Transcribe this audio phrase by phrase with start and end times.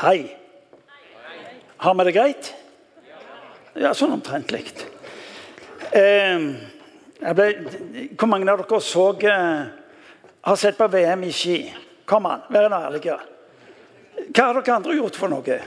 [0.00, 0.36] Hei.
[1.76, 2.46] Har vi det greit?
[3.76, 4.62] Ja, sånn omtrentlig.
[5.92, 6.44] Eh,
[7.20, 9.66] hvor mange av dere så eh,
[10.48, 11.56] har sett på VM i ski?
[12.08, 13.18] Kom an, vær nå ærlige.
[14.30, 15.58] Hva har dere andre gjort for noe?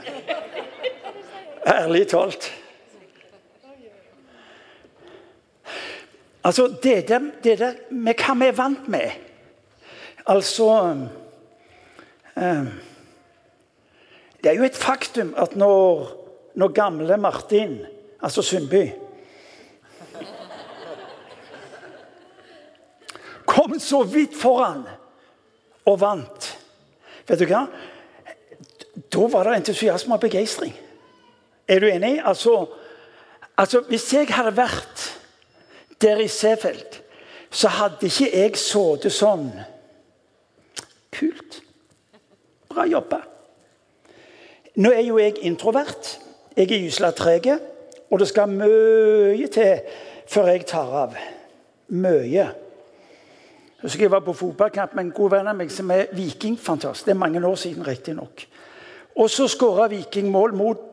[1.76, 2.48] Ærlig talt.
[6.42, 9.14] Altså, det der, det der med hva vi er vant med
[10.34, 10.72] Altså
[12.34, 12.74] eh,
[14.44, 16.10] Det er jo et faktum at når,
[16.60, 17.78] når gamle Martin,
[18.22, 18.90] altså Sundby
[23.46, 24.86] Kom så vidt foran
[25.86, 26.46] og vant.
[27.28, 27.66] Vet du hva?
[29.14, 30.72] Da var det entusiasme og begeistring.
[31.68, 32.22] Er du enig?
[32.26, 32.66] Altså,
[33.58, 35.04] altså, Hvis jeg hadde vært
[36.02, 37.02] der i Seefeld,
[37.52, 39.52] så hadde ikke jeg sittet sånn
[41.14, 41.62] Kult.
[42.72, 43.22] Bra jobba.
[44.76, 46.20] Nå er jo jeg introvert.
[46.58, 47.52] Jeg er gysla treg.
[48.10, 49.82] Og det skal mye til
[50.30, 51.18] før jeg tar av.
[51.94, 52.46] Mye.
[53.84, 57.06] Jeg husker jeg var på fotballkamp med en god venn av meg som er vikingfantast.
[57.06, 58.46] Det er mange år siden, riktignok.
[59.16, 60.90] Og så skåra Viking mål mot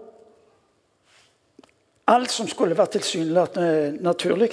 [2.10, 4.50] alt som skulle vært tilsynelatende naturlig.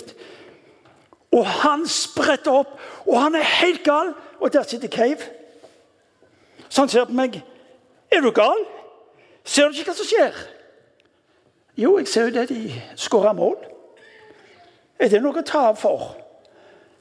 [1.34, 4.14] Og han spretter opp, og han er helt gal!
[4.40, 5.18] Og der sitter Cave.
[6.70, 7.42] Så han ser på meg.
[8.12, 8.77] 'Er du gal?
[9.48, 10.46] Ser du ikke hva som skjer?'
[11.78, 12.50] Jo, jeg ser jo det.
[12.50, 13.58] De skårer mål.
[15.00, 16.16] Er det noe å ta av for?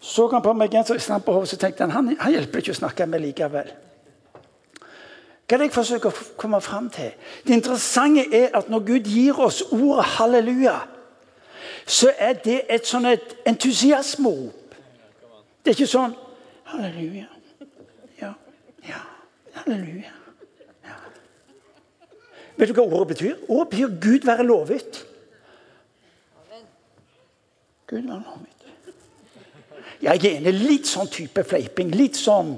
[0.00, 2.74] Så han på meg genser så på hodet, så tenkte han han, han hjelper ikke
[2.74, 3.70] å snakke med likevel.
[5.46, 7.14] Hva er det jeg forsøker å komme fram til?
[7.46, 10.76] Det interessante er at når Gud gir oss ordet halleluja,
[11.86, 14.76] så er det et sånn et entusiasmerop.
[15.62, 16.14] Det er ikke sånn
[16.74, 17.30] halleluja.
[18.20, 18.32] Ja,
[18.88, 19.02] ja,
[19.62, 20.25] halleluja.
[22.56, 23.36] Vet du hva ordet betyr?
[23.48, 25.02] Ordet betyr Gud være lovet.
[27.86, 28.56] Gud være lovet.
[30.02, 30.54] Jeg er enig.
[30.56, 31.92] Litt sånn type fleiping.
[31.96, 32.56] Litt sånn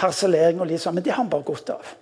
[0.00, 1.92] harselering og litt sånn, men det har han bare godt av.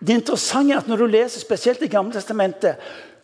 [0.00, 2.80] Det interessante er at Når du leser spesielt i Gamle testamentet,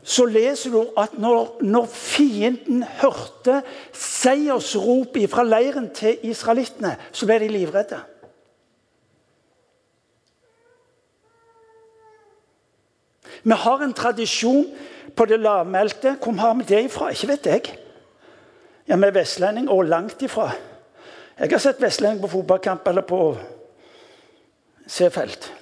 [0.07, 3.63] så leser du at når, når fienden hørte
[3.97, 7.99] seiersropet fra leiren til israelittene, så ble de livredde.
[13.47, 14.65] Vi har en tradisjon
[15.17, 16.17] på det lavmælte.
[16.23, 17.11] Hvor har vi det ifra?
[17.15, 17.63] Ikke vet jeg.
[18.89, 20.51] Ja, Vi er vestlending og langt ifra.
[21.39, 23.37] Jeg har sett vestlending på fotballkamp eller på
[24.89, 25.53] C-felt.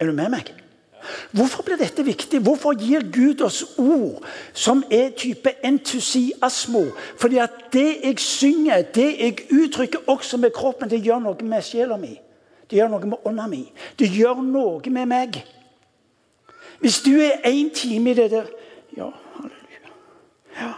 [0.00, 0.54] Er du med meg?
[1.32, 2.40] Hvorfor blir dette viktig?
[2.40, 6.86] Hvorfor gir Gud oss ord som er type entusiasmo?
[7.16, 11.64] Fordi at det jeg synger, det jeg uttrykker også med kroppen, det gjør noe med
[11.64, 12.16] sjela mi.
[12.70, 13.64] Det gjør noe med ånda mi.
[13.98, 15.40] Det gjør noe med meg.
[16.80, 18.46] Hvis du er én time i det der
[18.96, 19.90] Ja, halleluja.
[20.60, 20.70] Ja.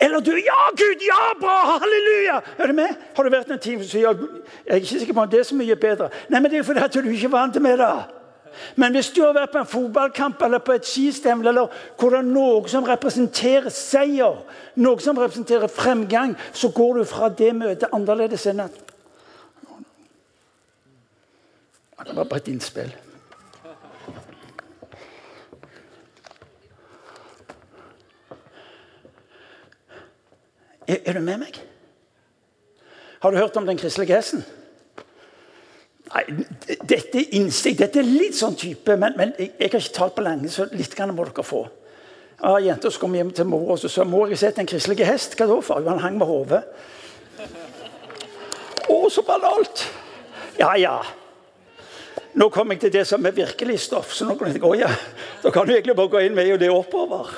[0.00, 1.00] Eller du Ja, Gud!
[1.06, 1.78] Ja, bra!
[1.78, 2.40] Halleluja!
[2.58, 2.88] Er du med?
[3.16, 4.18] Har du vært en time som sier jeg
[4.66, 6.10] er ikke sikker på om det er så mye bedre.
[6.28, 7.94] Nei, men Det er fordi at du ikke er vant med det.
[8.76, 12.18] Men hvis du har vært på en fotballkamp eller på et skistevne eller hvor det
[12.18, 14.42] er noe som representerer seier,
[14.76, 18.93] noe som representerer fremgang, så går du fra det møtet annerledes enn at
[22.02, 22.94] Det var bare et innspill.
[30.88, 31.60] Er, er du med meg?
[33.22, 34.44] Har du hørt om den kristelige hesten?
[36.14, 36.24] Nei,
[36.84, 37.80] dette er innsikt.
[37.80, 40.68] Dette er litt sånn type, men, men jeg, jeg, har ikke talt på lenge, så
[40.74, 41.64] litt kan må dere få.
[42.42, 45.38] Ja, Jenta kom hjem til mor og så sa mor, jeg sett en kristelig hest.
[45.38, 45.56] Hva da?
[45.56, 46.60] Jo, han hang med hodet.
[48.84, 49.86] Å, så banalt!
[50.60, 50.98] Ja, ja.
[52.34, 54.12] Nå kom jeg til det som er virkelig stoff.
[54.12, 54.90] så nå kan jeg tenke, ja,
[55.42, 57.30] Da kan du egentlig bare gå inn med det oppover.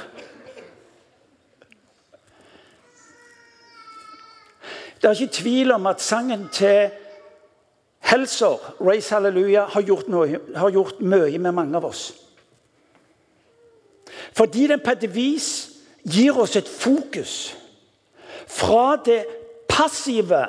[4.97, 6.91] Det er ikke tvil om at sangen til
[8.01, 12.15] Helser, Race Hallelujah', har gjort, noe, har gjort mye med mange av oss.
[14.33, 15.71] Fordi den på et vis
[16.05, 17.57] gir oss et fokus
[18.47, 19.25] fra det
[19.69, 20.47] passive,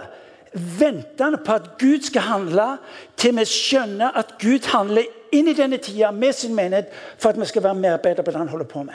[0.53, 2.77] ventende på at Gud skal handle,
[3.17, 7.39] til vi skjønner at Gud handler inn i denne tida med sin menighet for at
[7.39, 8.93] vi skal være medarbeidere på det han holder på med.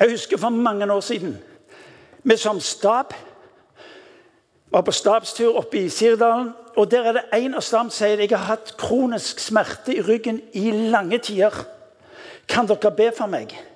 [0.00, 1.38] Jeg husker for mange år siden
[2.22, 3.14] vi som stab
[4.70, 6.52] var på stabstur oppe i Sirdalen.
[6.76, 10.02] og Der er det en av stam som sier jeg har hatt kronisk smerte i
[10.02, 11.66] ryggen i lange tider.
[12.48, 13.69] Kan dere be for meg?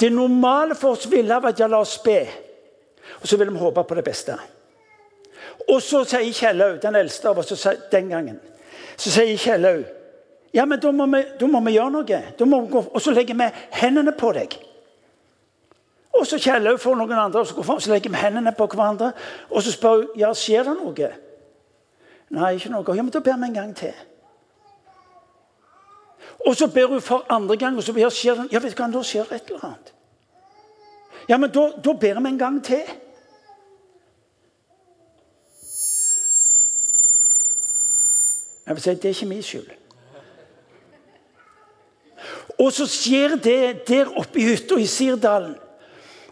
[0.00, 2.20] Det normale for oss ville vært ja, la oss be.
[3.20, 4.36] Og så vil vi håpe på det beste.
[5.68, 8.38] Og så sier Kjellaug, den eldste av oss den gangen
[8.96, 9.84] Så sier Kjellaug
[10.52, 12.20] ja, men da må, vi, må vi gjøre noe.
[12.34, 12.46] Vi
[12.80, 13.46] og så legger vi
[13.78, 14.56] hendene på deg.
[16.18, 19.12] Og så Kjellaug får noen andre, og så, går, så legger vi hendene på hverandre.
[19.50, 21.10] Og så spør hun ja, skjer det noe.
[22.34, 22.96] Nei, ikke noe.
[22.96, 23.94] Ja, men da ber vi en gang til.
[26.46, 28.88] Og så ber hun for andre gang, og så skjer det, ja, vet du hva,
[28.92, 29.92] da skjer det et eller annet.
[31.28, 32.82] Ja, men da, da ber vi en gang til.
[38.66, 39.70] Jeg vil si, Det er ikke min skyld.
[42.60, 45.56] Og så skjer det der oppe i hytta i Sirdalen.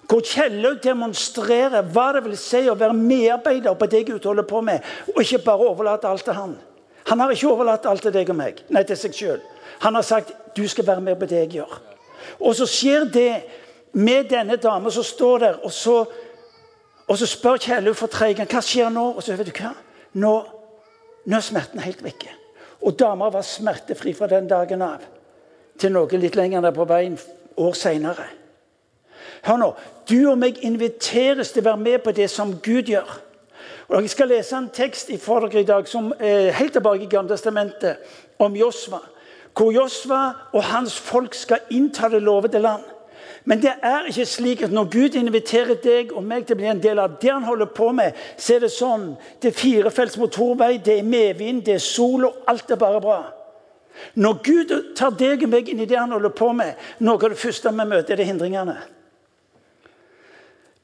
[0.09, 4.63] Hvor Kjellaug demonstrerer hva det vil si å være medarbeider på det Gud holder på
[4.65, 6.55] med, og ikke bare overlate alt til han.
[7.11, 9.43] Han har ikke overlatt alt til deg og meg, nei, til seg sjøl.
[9.85, 11.81] Han har sagt du skal være med på det jeg gjør.
[12.41, 13.33] Og så skjer det
[13.93, 16.05] med denne dama som står der, og så,
[17.07, 19.05] og så spør Kjellaug for tredje gang hva skjer nå.
[19.17, 19.73] Og så vet du hva?
[20.19, 20.35] Nå
[21.29, 22.33] nå er smerten helt vekke.
[22.81, 25.05] Og dama var smertefri fra den dagen av
[25.79, 27.19] til noe litt lenger ned på veien
[27.59, 28.25] år seinere.
[29.45, 29.69] Hør nå.
[30.09, 33.11] Du og meg inviteres til å være med på det som Gud gjør.
[33.89, 37.13] Og Jeg skal lese en tekst i dere i dag som er helt tilbake i
[37.13, 37.97] Gamletestamentet,
[38.39, 39.01] om Josva.
[39.59, 40.23] Hvor Josva
[40.55, 42.85] og hans folk skal innta det lovede land.
[43.49, 46.69] Men det er ikke slik at når Gud inviterer deg og meg til å bli
[46.69, 50.19] en del av det han holder på med, så er det sånn Det er firefelts
[50.21, 53.19] motorvei, det er medvind, det er sol, og alt er bare bra.
[54.15, 57.33] Når Gud tar deg og meg inn i det han holder på med, noe av
[57.33, 58.77] det første vi møter, er det hindringene.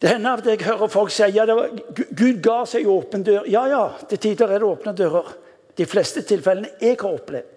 [0.01, 3.47] Det hender at jeg hører folk si ja, var, Gud ga seg åpen dør.
[3.49, 5.31] Ja, ja, til tider er det åpne dører.
[5.79, 7.54] De fleste tilfellene jeg har opplevd,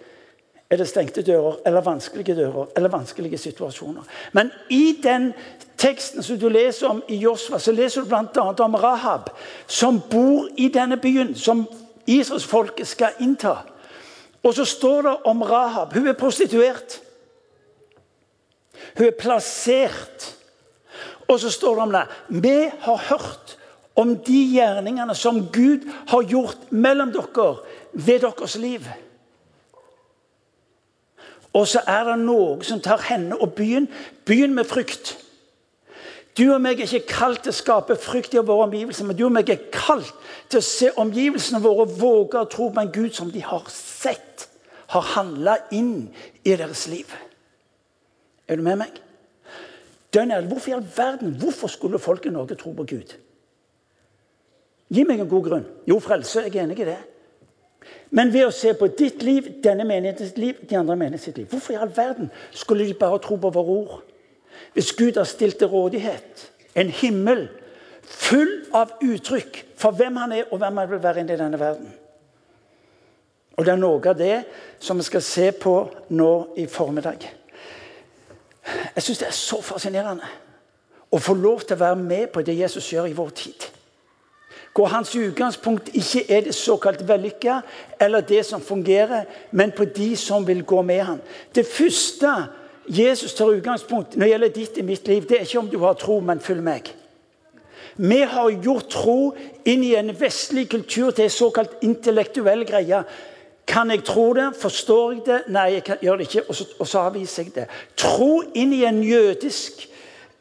[0.70, 4.04] er det stengte dører eller vanskelige dører eller vanskelige situasjoner.
[4.32, 5.34] Men i den
[5.78, 8.48] teksten som du leser om i Josva, så leser du bl.a.
[8.66, 9.30] om Rahab,
[9.68, 11.68] som bor i denne byen, som
[12.08, 13.56] Israelsfolket skal innta.
[14.44, 15.94] Og så står det om Rahab.
[15.94, 17.02] Hun er prostituert.
[18.98, 20.34] Hun er plassert.
[21.28, 22.06] Og så står det om det.
[22.30, 23.58] Vi har hørt
[23.96, 27.50] om de gjerningene som Gud har gjort mellom dere
[27.94, 28.88] ved deres liv.
[31.58, 33.88] Og så er det noe som tar henne og byen,
[34.30, 35.16] byen med frykt.
[36.38, 39.24] Du og meg er ikke kalt til å skape frykt i våre omgivelser, men du
[39.26, 40.14] og meg er kalt
[40.52, 43.66] til å se omgivelsene våre og våge å tro på en Gud som de har
[43.74, 44.46] sett,
[44.94, 46.12] har handla inn
[46.46, 47.10] i deres liv.
[48.48, 49.02] Er du med meg?
[50.14, 53.18] Dønner, hvorfor i all verden, hvorfor skulle folk i Norge tro på Gud?
[54.94, 55.66] Gi meg en god grunn.
[55.90, 56.46] Jo, frelse.
[56.46, 57.00] Jeg er enig i det.
[58.10, 61.74] Men ved å se på ditt liv, denne menighetens liv, de andre menighetens liv Hvorfor
[61.74, 64.04] i all verden skulle de bare tro på våre ord?
[64.74, 67.48] Hvis Gud har stilt til rådighet en himmel
[68.08, 71.60] full av uttrykk for hvem han er, og hvem han vil være inn i denne
[71.60, 71.90] verden.
[73.58, 74.44] Og Det er noe av det
[74.80, 75.74] som vi skal se på
[76.10, 76.32] nå
[76.62, 77.26] i formiddag.
[78.96, 80.30] Jeg syns det er så fascinerende
[81.12, 83.68] å få lov til å være med på det Jesus gjør i vår tid
[84.78, 87.62] hvor hans utgangspunkt ikke er det såkalt vellykka
[88.00, 91.22] eller det som fungerer, men på de som vil gå med ham.
[91.56, 92.34] Det første
[92.88, 95.80] Jesus tar utgangspunkt når det gjelder ditt i mitt liv, det er ikke om du
[95.82, 96.94] har tro, men følg meg.
[97.98, 99.34] Vi har gjort tro
[99.66, 103.02] inn i en vestlig kultur til en såkalt intellektuell greie.
[103.68, 104.52] Kan jeg tro det?
[104.62, 105.40] Forstår jeg det?
[105.50, 106.44] Nei, jeg kan, gjør det ikke.
[106.48, 107.66] Og så, og så avviser jeg det.
[107.98, 109.88] Tro inn i en jødisk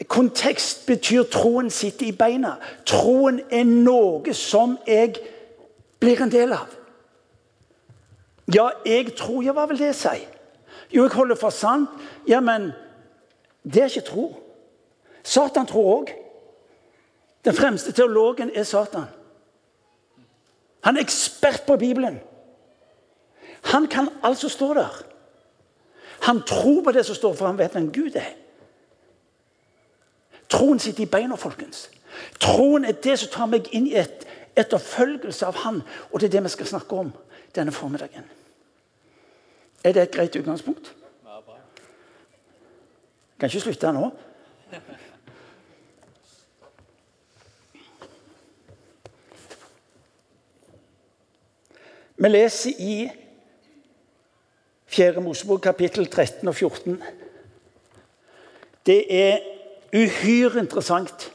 [0.04, 2.56] Kontekst betyr troen sitter i beina.
[2.84, 5.16] Troen er noe som jeg
[6.00, 6.74] blir en del av.
[8.52, 10.20] Ja, jeg tror ja, Hva vil det si?
[10.92, 11.90] Jo, jeg holder for sant.
[12.28, 12.70] Ja, men
[13.64, 14.26] det er ikke tro.
[15.26, 16.12] Satan tror òg.
[17.44, 19.08] Den fremste teologen er Satan.
[20.84, 22.20] Han er ekspert på Bibelen.
[23.72, 25.02] Han kan altså stå der.
[26.20, 28.34] Han tror på det som står, for han vet hvem Gud er.
[30.48, 31.88] Troen sitter i beina, folkens.
[32.40, 34.26] Troen er det som tar meg inn i et
[34.56, 35.82] etterfølgelse av Han.
[36.10, 37.12] Og det er det vi skal snakke om
[37.56, 38.24] denne formiddagen.
[39.84, 40.94] Er det et greit utgangspunkt?
[43.40, 44.10] Kan ikke slutte nå.
[52.16, 52.94] Vi leser i
[54.86, 55.20] 4.
[55.20, 57.02] Mosebok kapittel 13 og 14.
[58.86, 59.55] Det er
[59.94, 61.32] uhyre interessant.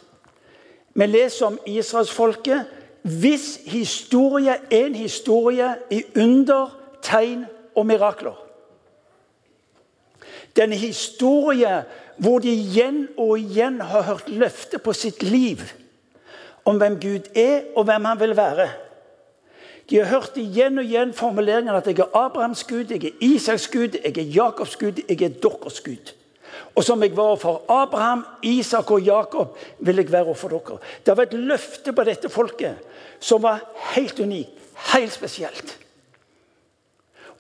[0.94, 8.38] Vi leser om israelsfolket hvis historie er en historie i under, tegn og mirakler.
[10.56, 11.88] Denne historien
[12.22, 15.64] hvor de igjen og igjen har hørt løftet på sitt liv
[16.66, 18.68] om hvem Gud er, og hvem han vil være.
[19.90, 23.68] De har hørt igjen og igjen formuleringen at 'jeg er Abrahams Gud', 'jeg er Isaks
[23.68, 26.21] Gud', 'jeg er Jakobs Gud', 'jeg er deres Gud'.
[26.76, 30.80] Og som jeg var for Abraham, Isak og Jakob, vil jeg være for dere.
[31.06, 32.80] Det var et løfte på dette folket
[33.20, 33.60] som var
[33.96, 34.56] helt unikt,
[34.94, 35.78] helt spesielt.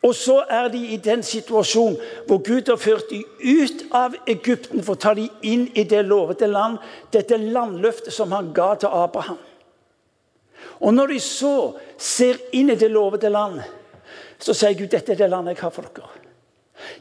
[0.01, 1.97] Og så er de i den situasjonen
[2.27, 6.01] hvor Gud har ført dem ut av Egypten for å ta dem inn i det
[6.07, 6.79] lovede land,
[7.13, 9.37] dette landløftet som han ga til Abraham.
[10.81, 11.53] Og når de så
[12.01, 13.61] ser inn i det lovede land,
[14.41, 16.17] så sier Gud dette er det landet jeg har for dere.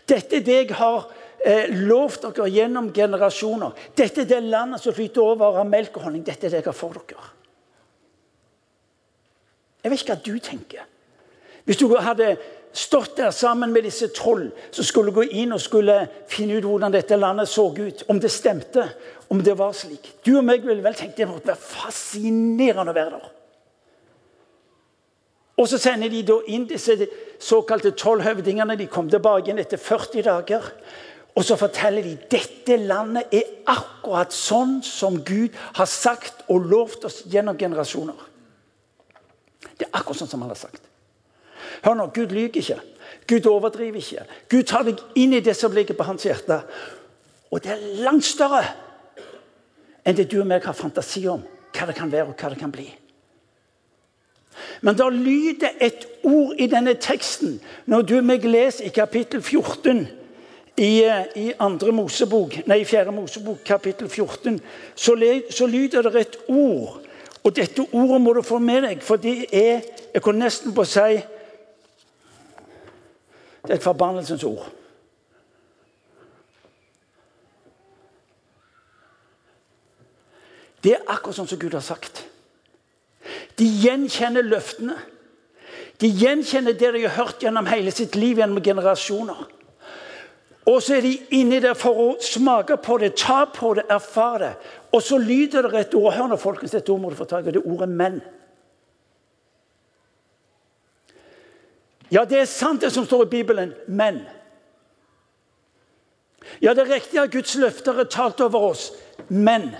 [0.04, 1.08] Dette er det jeg har
[1.44, 3.76] eh, lovt dere gjennom generasjoner.
[3.96, 6.24] Dette er det landet som flyter over av melk og honning.
[6.26, 7.28] Dette er det jeg har for dere.
[9.80, 10.88] Jeg vet ikke hva du tenker.
[11.64, 12.34] Hvis du hadde
[12.72, 15.96] stått der sammen med disse troll som skulle gå inn og skulle
[16.30, 18.86] finne ut hvordan dette landet så ut, om det stemte,
[19.30, 20.12] om det var slik.
[20.26, 23.28] Du og meg ville vel tenkt det måtte være fascinerende å være der.
[25.60, 26.94] Og Så sender de da inn disse
[27.38, 28.78] såkalte tolvhøvdingene.
[28.80, 30.70] De kom tilbake igjen etter 40 dager.
[31.38, 37.06] Og så forteller de dette landet er akkurat sånn som Gud har sagt og lovt
[37.06, 38.18] oss gjennom generasjoner.
[39.78, 40.82] Det er akkurat sånn som han har sagt.
[41.84, 42.80] Hør nå, Gud lyver ikke.
[43.30, 44.24] Gud overdriver ikke.
[44.50, 46.60] Gud tar deg inn i det som ligger på hans hjerte.
[47.50, 48.64] Og det er langt større
[50.04, 51.44] enn det du og meg har fantasi om
[51.76, 52.88] hva det kan være og hva det kan bli.
[54.82, 59.42] Men da lyder et ord i denne teksten når du og meg leser i kapittel
[59.44, 60.08] 14
[60.76, 61.04] i,
[61.36, 64.60] i andre Mosebok, nei, fjerde Mosebok, kapittel 14,
[64.94, 67.00] så, le, så, lyder det et ord.
[67.44, 70.82] Og dette ordet må du få med deg, for det er Jeg kunne nesten på
[70.82, 71.20] å si
[73.60, 74.66] Det er et forbannelsens ord.
[80.82, 82.24] Det er akkurat sånn som Gud har sagt.
[83.60, 84.96] De gjenkjenner løftene.
[86.00, 89.44] De gjenkjenner det de har hørt gjennom hele sitt liv gjennom generasjoner.
[90.66, 94.38] Og så er de inni der for å smake på det, ta på det, erfare
[94.42, 94.50] det.
[94.92, 96.12] Og så lyder det et ord.
[96.12, 97.54] Hør nå, folkens, dette ordet må du få tak i.
[97.54, 98.20] Det ordet 'menn'.
[102.10, 103.74] Ja, det er sant, det som står i Bibelen.
[103.88, 104.20] Men.
[106.62, 108.92] Ja, det er riktig at Guds løfter er talt over oss.
[109.28, 109.70] Men.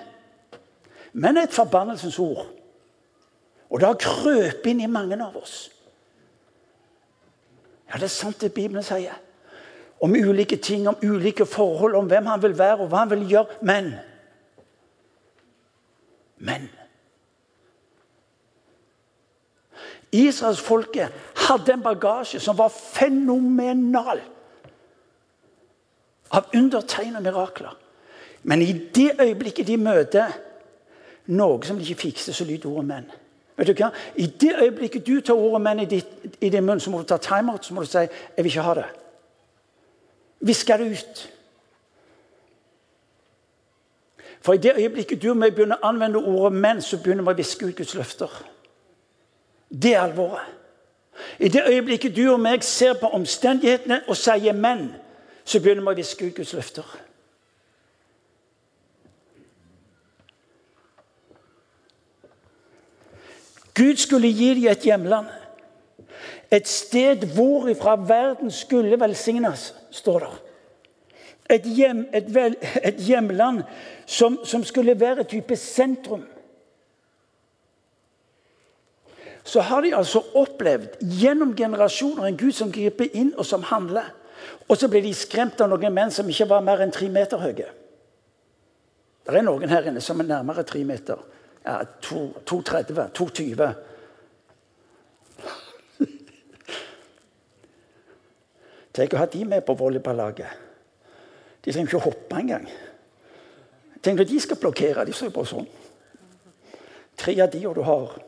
[1.12, 2.46] Men er et forbannelsens ord.
[3.70, 5.70] Og det har krøpet inn i mange av oss.
[7.90, 9.18] Ja, det er sant det Bibelen sier.
[10.00, 13.26] Om ulike ting, om ulike forhold, om hvem han vil være og hva han vil
[13.28, 13.61] gjøre.
[13.61, 13.92] Men
[16.40, 16.69] Men
[20.12, 24.21] Israelsfolket hadde en bagasje som var fenomenal.
[26.30, 27.76] Av undertegn og mirakler.
[28.42, 30.33] Men i det øyeblikket de møter
[31.26, 33.11] noe som de ikke fikser, så lyder ordet 'menn'.
[33.57, 33.90] Vet du hva?
[34.16, 36.02] I det øyeblikket du tar ordet 'menn' i,
[36.40, 38.62] i din munn, så må du ta timeout så må du si 'jeg vil ikke
[38.62, 39.00] ha det'.
[40.40, 41.32] Viske det ut.
[44.40, 47.30] For i det øyeblikket du og meg begynner å anvende ordet 'menn', så begynner vi
[47.30, 48.47] å viske ut Guds løfter.
[49.82, 50.47] Det er alvoret.
[51.38, 54.94] I det øyeblikket du og meg ser på omstendighetene og sier 'men',
[55.44, 56.97] så begynner vi å viske ut Guds løfter.
[63.75, 65.26] Gud skulle gi dem et hjemland.
[66.50, 70.30] Et sted hvorifra verden skulle velsignes, står det.
[71.50, 73.64] Et, hjem, et, vel, et hjemland
[74.06, 76.23] som, som, skulle være et type sentrum.
[79.44, 84.12] Så har de altså opplevd gjennom generasjoner en Gud som griper inn og som handler.
[84.68, 87.40] Og så blir de skremt av noen menn som ikke var mer enn tre meter
[87.42, 87.66] høye.
[89.26, 91.18] Det er noen her inne som er nærmere tre meter.
[91.64, 93.73] Ja, 2,30, 2,20.
[98.92, 100.66] Tenk å ha de med på volleyballaget.
[101.61, 102.66] De trenger ikke å hoppe engang.
[104.00, 105.04] Tenk når de skal blokkere.
[105.06, 105.68] De står bare sånn.
[107.20, 108.18] Tre av de, og du har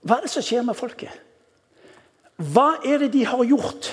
[0.00, 1.12] Hva er det som skjer med folket?
[2.40, 3.92] Hva er det de har gjort?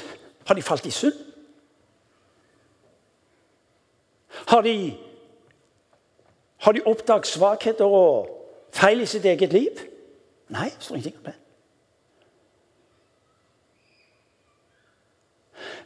[0.49, 1.26] Har de falt i synd?
[4.47, 4.97] Har de,
[6.57, 8.29] har de oppdaget svakheter og
[8.71, 9.83] feil i sitt eget liv?
[10.49, 11.35] Nei, det står ingenting om det.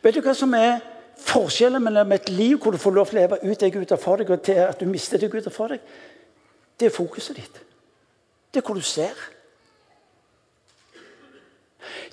[0.02, 0.80] Vet du hva som er
[1.22, 4.00] Forskjellen mellom et liv hvor du får lov til å leve ut det Gud har
[4.02, 5.84] for deg, og til at du mister det Gud har for deg,
[6.80, 7.60] det er fokuset ditt.
[8.50, 9.18] Det er hvor du ser.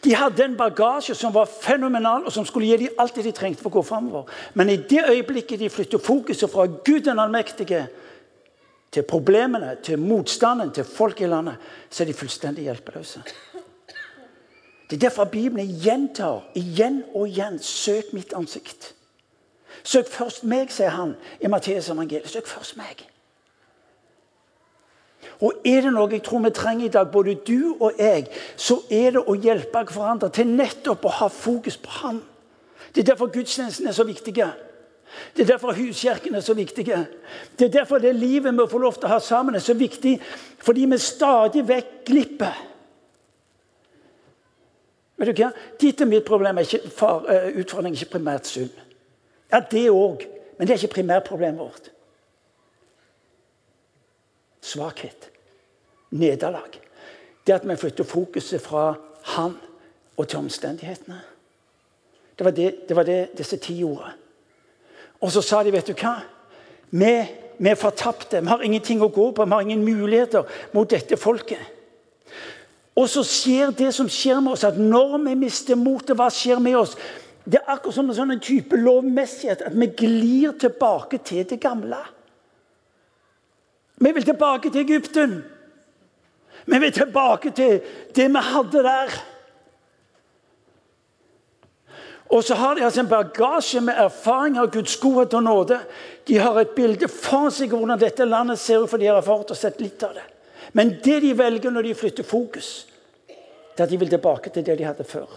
[0.05, 3.33] De hadde en bagasje som var fenomenal, og som skulle gi dem alt det de
[3.35, 4.29] trengte for å gå framover.
[4.55, 7.89] Men i det øyeblikket de flytter fokuset fra Gud den allmektige
[8.93, 11.57] til problemene, til motstanden, til folk i landet,
[11.91, 13.23] så er de fullstendig hjelpeløse.
[14.91, 18.95] Det er derfor Bibelen gjentar igjen og igjen 'søk mitt ansikt'.
[19.85, 22.29] Søk først meg, sier han i Matteus evangeliet.
[22.29, 23.09] Søk først meg.
[25.41, 28.81] Og er det noe jeg tror vi trenger i dag, både du og jeg, så
[28.91, 32.23] er det å hjelpe hverandre til nettopp å ha fokus på Han.
[32.95, 34.49] Det er derfor gudstjenesten er så viktige.
[35.37, 36.87] Det er derfor huskirken er så viktig.
[37.59, 40.19] Det er derfor det livet vi får lov til å ha sammen, er så viktig.
[40.59, 42.65] Fordi vi stadig vekk glipper.
[45.19, 45.51] Vet du hva?
[45.81, 48.75] Ditt og mitt problem er ikke, far, uh, utfordring ikke primært synd.
[49.51, 50.27] Ja, det òg.
[50.59, 51.91] Men det er ikke primærproblemet vårt.
[54.61, 55.31] Svakhet.
[56.11, 56.81] Nederlag.
[57.47, 58.95] Det at vi flytter fokuset fra
[59.35, 59.57] han
[60.17, 61.21] og til omstendighetene.
[62.39, 64.13] Det var det, det, var det disse ti gjorde.
[65.21, 66.19] Og så sa de, vet du hva?
[66.91, 67.15] Vi,
[67.59, 68.41] vi er fortapte.
[68.41, 69.45] Vi har ingenting å gå på.
[69.45, 71.75] Vi har ingen muligheter mot dette folket.
[72.99, 76.63] Og så skjer det som skjer med oss, at når vi mister motet, hva skjer
[76.63, 76.97] med oss?
[77.45, 82.01] Det er akkurat som en sånn type lovmessighet at vi glir tilbake til det gamle.
[84.01, 85.45] Vi vil tilbake til Egypten.
[86.67, 87.81] Vi vil tilbake til
[88.15, 89.19] det vi hadde der.
[92.29, 95.79] Og så har de altså en bagasje med erfaring av Guds godhet og nåde.
[96.29, 99.55] De har et bilde for seg hvordan dette landet ser ut, for de har erfart
[99.55, 100.27] og sett litt av det.
[100.77, 102.87] Men det de velger når de flytter fokus,
[103.29, 105.31] det er at de vil tilbake til det de hadde før.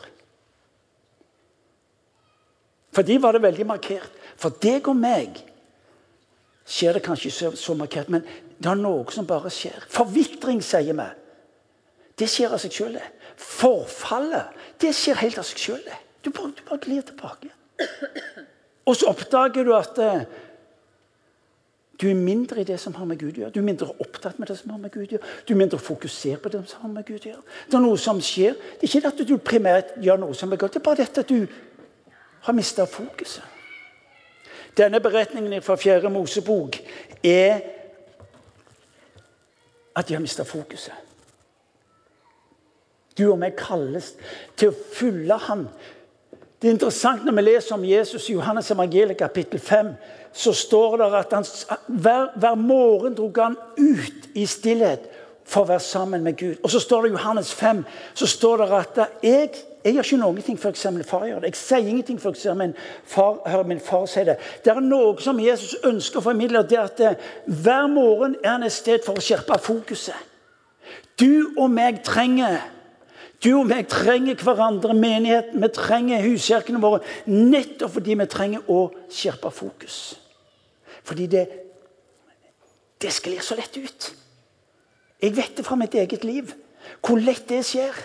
[2.91, 4.11] For de var det veldig markert.
[4.35, 5.39] For deg og meg
[6.67, 8.25] skjer det kanskje ikke så markert, men
[8.61, 9.87] det er noe som bare skjer.
[9.89, 11.07] Forvitring, sier vi.
[12.19, 12.99] Det skjer av seg sjøl.
[13.41, 15.89] Forfallet, det skjer helt av seg sjøl.
[16.21, 17.49] Du bare, du bare glir tilbake.
[18.85, 20.23] Og så oppdager du at eh,
[22.01, 23.53] du er mindre i det som har med Gud å gjøre.
[23.53, 25.33] Du er mindre opptatt med det som har med Gud å gjøre.
[25.45, 27.43] Du er mindre fokusert på det som har med Gud å gjøre.
[27.69, 28.57] Det er noe som skjer.
[28.77, 31.25] Det er ikke at du primært gjør noe som er godt, det er bare dette
[31.25, 31.45] at du
[32.45, 33.45] har mista fokuset.
[34.77, 36.77] Denne beretningen fra Fjerde Mosebok
[37.27, 37.80] er
[39.95, 40.93] at de har mista fokuset.
[43.17, 44.13] Du og meg kalles
[44.55, 45.65] til å følge Han
[46.61, 49.87] det er interessant når vi leser om Jesus i Johannes evangeliet kapittel 5.
[50.31, 51.47] Så står det at han,
[51.87, 55.07] hver, hver morgen dro han ut i stillhet
[55.41, 56.59] for å være sammen med Gud.
[56.61, 57.81] Og så står det i Johannes 5
[58.13, 59.49] så står det at jeg,
[59.83, 61.53] jeg gjør ikke noe før jeg ser min far gjøre det.
[61.53, 62.73] Jeg sier ingenting før jeg ser min
[63.05, 64.37] far, hører min far si det.
[64.65, 66.61] Det er noe som Jesus ønsker å formidle.
[66.63, 67.15] det er at det,
[67.47, 70.29] Hver morgen er han et sted for å skjerpe fokuset.
[71.19, 72.61] Du og meg trenger
[73.41, 75.61] du og meg trenger hverandre, menigheten.
[75.63, 79.95] Vi trenger huskirkene våre nettopp fordi vi trenger å skjerpe fokus.
[81.01, 81.47] Fordi det,
[83.01, 84.11] det sklir så lett ut.
[85.21, 86.53] Jeg vet det fra mitt eget liv.
[87.01, 87.97] Hvor lett det skjer.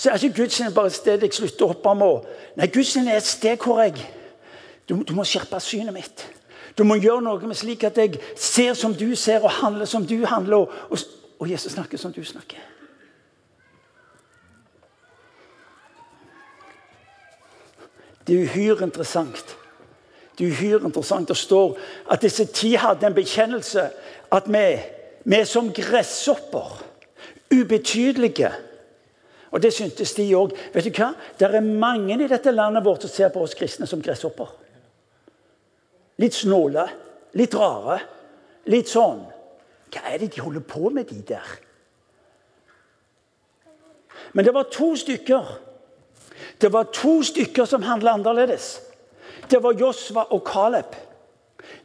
[0.00, 2.28] Så er ikke gudstjenesten bare et sted jeg slutter å hoppe med.
[2.56, 3.98] Nei, gudstjenesten er et sted hvor jeg
[4.88, 6.22] du, du må skjerpe synet mitt.
[6.78, 10.06] Du må gjøre noe med slik at jeg ser som du ser, og handler som
[10.08, 10.70] du handler.
[10.88, 11.02] Og,
[11.36, 12.62] og, Jesus snakker som du snakker.
[18.24, 19.56] Det er uhyre interessant.
[20.38, 21.28] Det er uhyre interessant.
[21.28, 21.76] Det står
[22.10, 23.86] at disse ti hadde en bekjennelse
[24.32, 24.64] at vi,
[25.28, 26.80] vi som gresshopper.
[27.52, 28.54] Ubetydelige.
[29.50, 30.54] Og det syntes de òg.
[30.74, 31.10] Vet du hva?
[31.38, 34.52] Det er mange i dette landet vårt som ser på oss kristne som gresshopper.
[36.22, 36.86] Litt snåle.
[37.38, 37.98] Litt rare.
[38.70, 39.24] Litt sånn.
[39.90, 41.56] Hva er det de holder på med, de der?
[44.32, 45.48] Men det var to stykker
[46.60, 48.80] det var to stykker som handla annerledes.
[49.50, 50.92] Det var Josva og Caleb.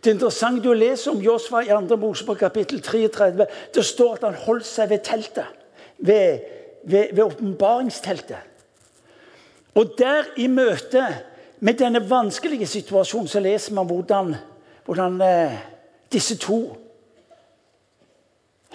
[0.01, 1.97] Det er interessant å lese om Josva i 2.
[1.99, 3.47] Mosebok kapittel 33.
[3.73, 5.63] Det står at han holdt seg ved teltet.
[5.97, 6.43] Ved,
[6.86, 8.38] ved, åpenbaringsteltet.
[9.76, 11.04] Og der i møte
[11.60, 14.36] med denne vanskelige situasjonen så leser man hvordan,
[14.86, 15.58] hvordan eh,
[16.13, 16.78] disse to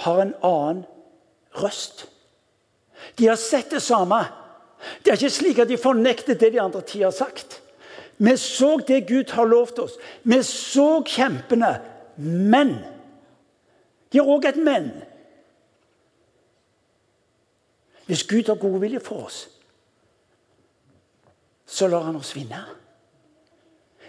[0.05, 0.85] har en annen
[1.62, 2.07] røst.
[3.18, 4.20] De har sett det samme.
[5.05, 7.61] Det er ikke slik at de fornekter det de andre ti har sagt.
[8.20, 9.96] Vi så det Gud har lovt oss.
[10.23, 11.79] Vi så kjempene.
[12.20, 12.79] Men
[14.12, 14.90] De har òg et men.
[18.11, 19.49] Hvis Gud har god vilje for oss,
[21.66, 22.64] så lar han oss vinne.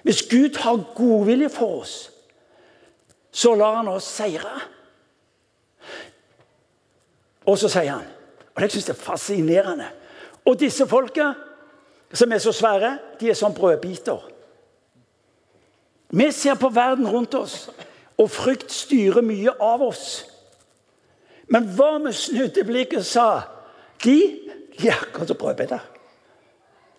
[0.01, 2.09] Hvis Gud har god vilje for oss,
[3.31, 4.55] så lar han oss seire.
[7.45, 8.09] Og så sier han,
[8.55, 9.91] og det syns jeg er fascinerende
[10.49, 11.29] Og disse folka
[12.13, 14.29] som er så svære, de er som brødbiter.
[16.09, 17.69] Vi ser på verden rundt oss,
[18.17, 20.25] og frykt styrer mye av oss.
[21.53, 23.29] Men hva med snudde blikket og sa
[24.03, 24.17] De
[24.83, 25.79] ja, er akkurat som brødbiter.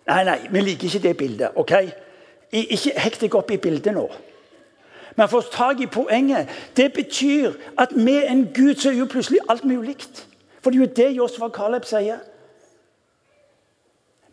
[0.07, 1.49] Nei, nei, vi liker ikke det bildet.
[1.55, 1.71] ok?
[2.51, 4.07] Ikke hekt deg opp i bildet nå.
[5.15, 6.49] Men få tak i poenget.
[6.77, 9.97] Det betyr at med en Gud så er jo plutselig alt mulig.
[10.61, 12.21] For det er jo det Josfa Caleb sier.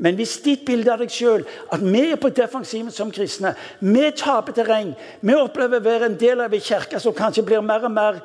[0.00, 1.42] Men hvis ditt bilde av deg sjøl
[1.74, 6.16] at vi er på defensiven som kristne, vi taper terreng, vi opplever å være en
[6.20, 8.22] del av en kirke som kanskje blir mer og mer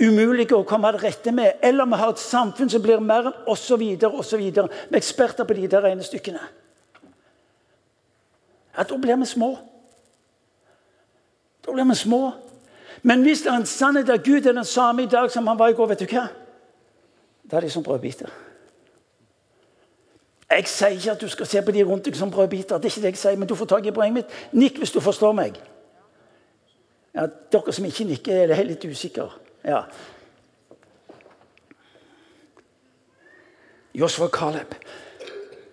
[0.00, 3.82] umulig å komme til rette med, eller vi har et samfunn som blir mer osv.,
[4.10, 4.44] osv.,
[4.90, 6.40] med eksperter på de der regnestykkene
[8.76, 9.58] Ja, Da blir vi små.
[11.66, 12.32] Da blir vi små.
[13.02, 15.58] Men hvis det er en sannhet at Gud er den samme i dag som han
[15.58, 16.26] var i går, vet du hva?
[17.50, 18.32] Da er de som brødbiter.
[20.50, 22.78] Jeg sier ikke at du skal se på de rundt deg som brødbiter.
[22.78, 24.52] det er ikke det jeg sier, Men du får tak i poenget mitt.
[24.52, 25.60] Nikk hvis du forstår meg.
[27.14, 29.30] Ja, dere som ikke nikker, er litt usikre.
[29.64, 29.82] Ja.
[33.94, 34.74] Joshua Caleb.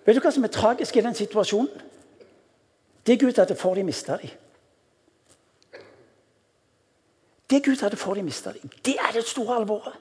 [0.06, 1.90] Vet du hva som er tragisk i den situasjonen?
[3.06, 4.30] Det Gud hadde for de mista de.
[7.50, 8.70] Det Gud hadde for de mista de.
[8.86, 9.98] Det er det store alvoret.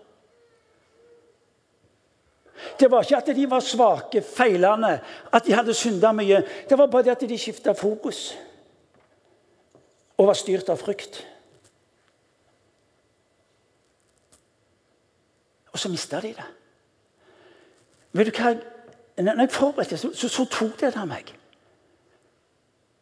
[2.81, 5.01] Det var ikke at de var svake, feilende,
[5.33, 6.43] at de hadde synda mye.
[6.69, 8.37] Det var bare det at de skifta fokus
[10.21, 11.23] og var styrt av frykt.
[15.81, 16.49] Så mista de det.
[18.13, 18.55] Vet du hva?
[19.21, 21.31] Når jeg forberedte så, så, så tok det av meg.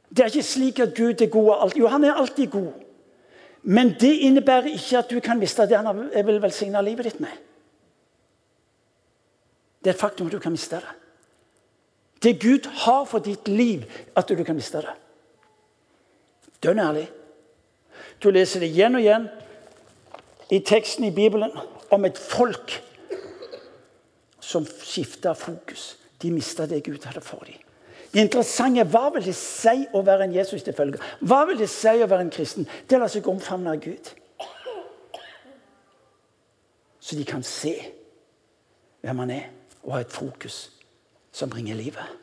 [0.09, 1.75] Det er ikke slik at Gud er god.
[1.79, 2.73] Jo, han er alltid god.
[3.62, 7.35] Men det innebærer ikke at du kan miste det han vil velsigne livet ditt med.
[9.83, 10.95] Det er et faktum at du kan miste det.
[12.23, 13.85] Det Gud har for ditt liv,
[14.17, 14.95] at du kan miste det.
[16.62, 17.07] Dønn ærlig.
[18.23, 19.29] Du leser det igjen og igjen
[20.51, 21.53] i teksten i Bibelen
[21.90, 22.74] om et folk
[24.40, 25.96] som skifta fokus.
[26.22, 27.59] De mista det Gud hadde for dem.
[28.12, 31.03] Det interessante er hva vil det si å være en Jesus-tilfølger?
[31.29, 32.68] Hva vil det si å være en kristen?
[32.88, 34.09] Det lar seg omfavne av Gud.
[37.01, 37.74] Så de kan se
[39.05, 39.44] hvem han er,
[39.85, 40.70] og ha et fokus
[41.33, 42.16] som bringer livet.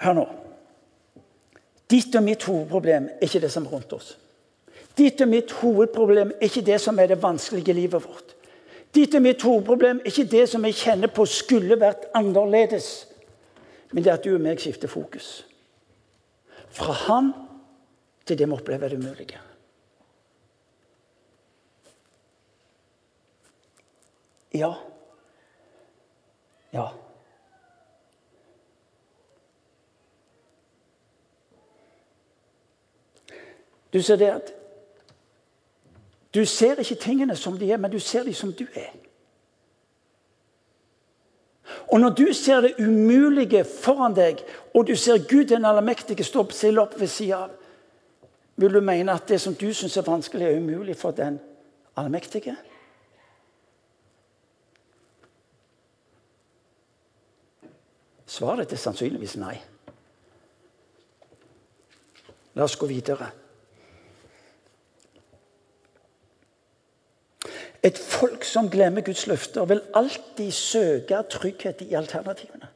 [0.00, 0.39] Hør nå.
[1.90, 4.14] Ditt og mitt hovedproblem er ikke det som er rundt oss.
[4.98, 8.34] Ditt og mitt hovedproblem er ikke det som er det vanskelige livet vårt.
[8.94, 12.90] Ditt og mitt hovedproblem er ikke det som jeg kjenner på skulle vært annerledes,
[13.92, 15.44] men det er at du og meg skifter fokus.
[16.70, 17.32] Fra han
[18.26, 19.38] til det vi opplever det umulige.
[24.54, 24.74] Ja.
[26.72, 26.88] Ja.
[33.92, 34.52] Du ser det at
[36.34, 38.92] du ser ikke tingene som de er, men du ser dem som du er.
[41.90, 46.46] Og når du ser det umulige foran deg, og du ser Gud den allmektige stå
[46.50, 47.50] stille opp ved sida av,
[48.56, 51.40] vil du mene at det som du syns er vanskelig, er umulig for den
[51.96, 52.56] allmektige?
[58.26, 59.56] Svaret er sannsynligvis nei.
[62.54, 63.30] La oss gå videre.
[67.82, 72.68] Et folk som glemmer Guds løfter, vil alltid søke trygghet i alternativene.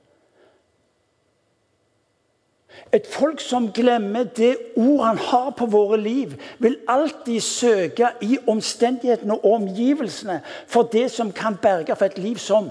[2.93, 8.39] Et folk som glemmer det ord han har på våre liv, vil alltid søke i
[8.47, 12.71] omstendighetene og omgivelsene for det som kan berge for et liv som.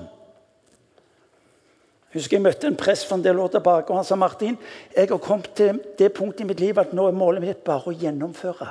[2.14, 4.58] Jeg husker Jeg møtte en prest for en del år tilbake, og han sa Martin,
[4.96, 7.90] jeg har kommet til det punktet i mitt liv at nå er målet mitt bare
[7.90, 8.70] å gjennomføre.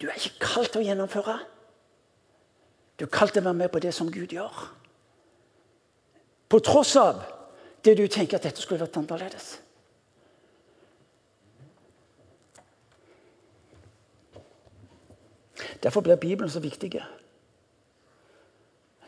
[0.00, 1.38] Du er ikke kalt til å gjennomføre.
[2.98, 4.64] Du er kalt til å være med på det som Gud gjør.
[6.48, 7.22] På tross av
[7.84, 9.58] det du tenker at dette skulle vært annerledes.
[15.82, 16.96] Derfor blir Bibelen så viktig.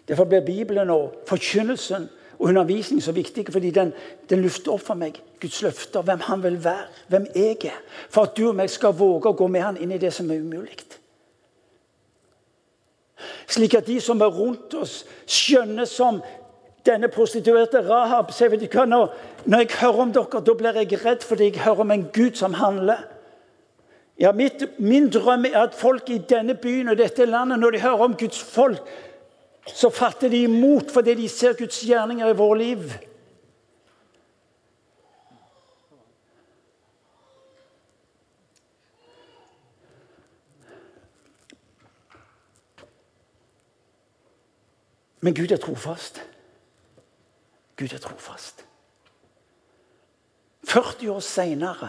[0.08, 3.92] Derfor blir Bibelen og forkynnelsen og undervisning er så viktig, fordi den,
[4.30, 7.80] den løfter opp for meg Guds løfter, hvem han vil være, hvem jeg er.
[8.10, 10.30] For at du og meg skal våge å gå med han inn i det som
[10.30, 10.76] er umulig.
[13.48, 16.20] Slik at de som er rundt oss, skjønner som
[16.86, 19.10] denne prostituerte Rahab sier vet du hva, når,
[19.46, 22.38] når jeg hører om dere, da blir jeg redd fordi jeg hører om en Gud
[22.38, 23.06] som handler.
[24.20, 27.82] Ja, mitt, Min drøm er at folk i denne byen og dette landet, når de
[27.82, 28.80] hører om Guds folk,
[29.66, 32.92] så fatter de imot fordi de ser Guds gjerninger i vårt liv.
[45.26, 46.20] Men Gud er trofast.
[47.76, 48.62] Gud er trofast.
[50.66, 51.88] 40 år seinere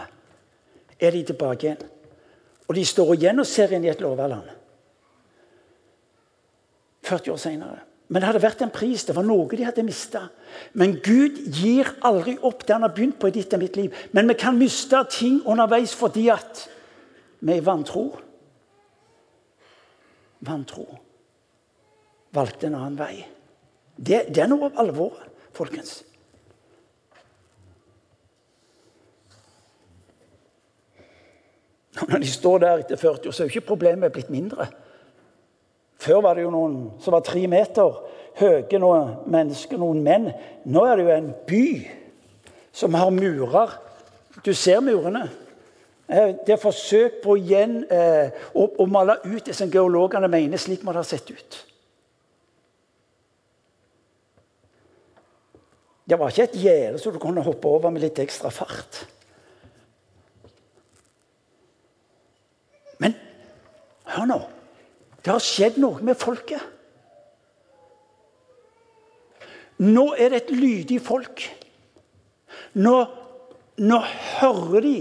[1.00, 1.84] er de tilbake igjen.
[2.68, 4.50] Og de står igjen og ser inn i et loverland.
[7.08, 7.84] 40 år seinere.
[8.08, 9.04] Men det hadde vært en pris.
[9.04, 10.28] Det var noe de hadde mista.
[10.80, 13.96] Men Gud gir aldri opp det han har begynt på i ditt og mitt liv.
[14.16, 16.64] Men vi kan miste ting underveis fordi at
[17.44, 18.06] vi er vantro.
[20.48, 20.88] Vantro.
[22.36, 23.26] Valgte en annen vei.
[23.98, 26.04] Det, det er noe av alvoret, folkens.
[31.98, 34.68] Når de står der etter 40 år, så er jo ikke problemet blitt mindre.
[35.98, 37.98] Før var det jo noen som var tre meter
[38.38, 40.30] høye, noen mennesker, noen menn.
[40.70, 41.68] Nå er det jo en by
[42.78, 43.74] som har murer.
[44.46, 45.26] Du ser murene.
[46.08, 50.62] Eh, det er forsøk på igjen eh, å, å, male ut det som geologene mener
[50.62, 51.58] slik må det ha sett ut.
[56.08, 59.02] Det var ikke et gjerde som du kunne hoppe over med litt ekstra fart.
[63.04, 63.18] Men
[64.14, 64.38] hør nå.
[65.28, 66.62] Det har skjedd noe med folket.
[69.84, 71.44] Nå er det et lydig folk.
[72.80, 72.94] Nå,
[73.84, 73.98] nå
[74.38, 74.94] hører de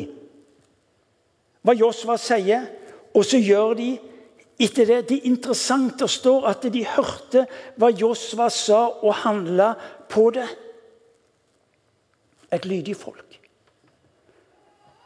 [1.62, 2.66] hva Josva sier,
[3.14, 3.86] og så gjør de
[4.66, 4.98] etter det.
[5.12, 7.46] Det er interessant det står at de hørte
[7.78, 9.76] hva Josva sa, og handla
[10.10, 10.48] på det.
[12.50, 13.38] Et lydig folk.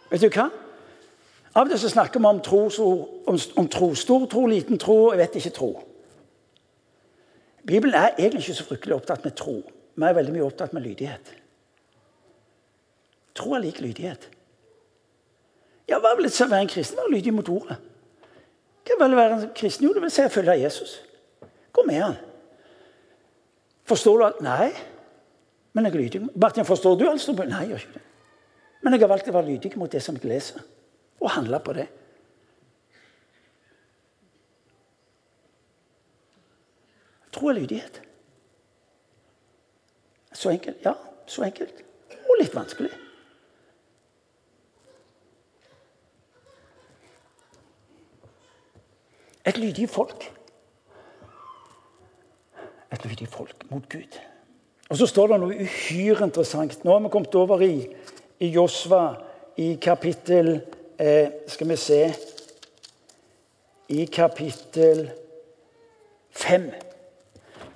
[0.09, 0.49] Vet du hva?
[1.55, 2.61] Av og til snakker vi om tro,
[3.27, 3.91] om, om tro.
[3.99, 5.71] Stor tro, liten tro, jeg vet ikke tro.
[7.67, 9.57] Bibelen er egentlig ikke så fryktelig opptatt med tro.
[9.95, 11.35] Vi er veldig mye opptatt med lydighet.
[13.35, 14.29] Tro er lik lydighet.
[15.91, 17.01] Ja, Hva vil det si å være en kristen?
[17.03, 17.77] Være lydig mot ordet.
[18.87, 19.87] Hva vil det være en kristen?
[19.87, 20.97] Jo, det vil si å følge Jesus.
[21.75, 22.19] Gå med han.
[23.91, 24.43] Forstår du alt?
[24.47, 24.71] Nei.
[25.75, 26.21] Men jeg er lydig.
[26.39, 27.27] Martin, forstår du alt?
[27.43, 28.05] Nei, jeg gjør ikke det.
[28.81, 30.63] Men jeg har valgt å være lydig mot det som jeg leser
[31.21, 31.87] og handle på det.
[37.33, 38.03] Tro er lydighet.
[40.33, 40.77] Så enkelt.
[40.85, 40.93] Ja,
[41.27, 41.85] så enkelt.
[42.29, 42.91] Og litt vanskelig.
[49.47, 50.27] Et lydig folk.
[52.93, 54.19] Et lydig folk mot Gud.
[54.91, 56.85] Og Så står det noe uhyre interessant.
[56.85, 57.87] Nå har vi kommet over i,
[58.43, 59.05] i Josva
[59.57, 60.61] i kapittel
[61.01, 62.15] eh, Skal vi se
[63.89, 65.11] I kapittel
[66.31, 66.71] 5.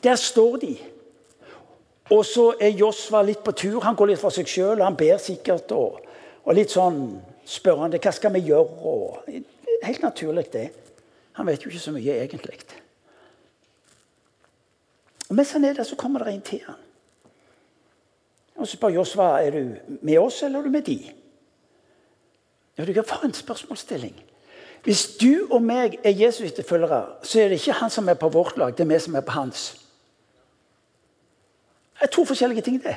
[0.05, 0.77] Der står de.
[2.11, 3.81] Og så er Josva litt på tur.
[3.81, 4.83] Han går litt for seg sjøl.
[4.85, 5.73] Han ber sikkert.
[5.73, 5.99] Og,
[6.45, 7.01] og, litt sånn
[7.49, 7.99] spørrende.
[7.99, 8.79] Hva skal vi gjøre?
[8.87, 9.19] Og,
[9.83, 10.69] helt naturlig, det.
[11.41, 12.61] Han vet jo ikke så mye egentlig.
[15.29, 16.81] Og Mens han er der, så kommer det en til han.
[18.55, 20.99] Og så spør Josva er du med oss eller er du med de.
[22.79, 24.25] Ja, du For en spørsmålsstilling.
[24.85, 28.29] Hvis du og meg er Jesus etterfølgere, så er det ikke han som er på
[28.29, 29.81] vårt lag, det er vi som er på hans.
[31.95, 32.97] Det er to forskjellige ting, det.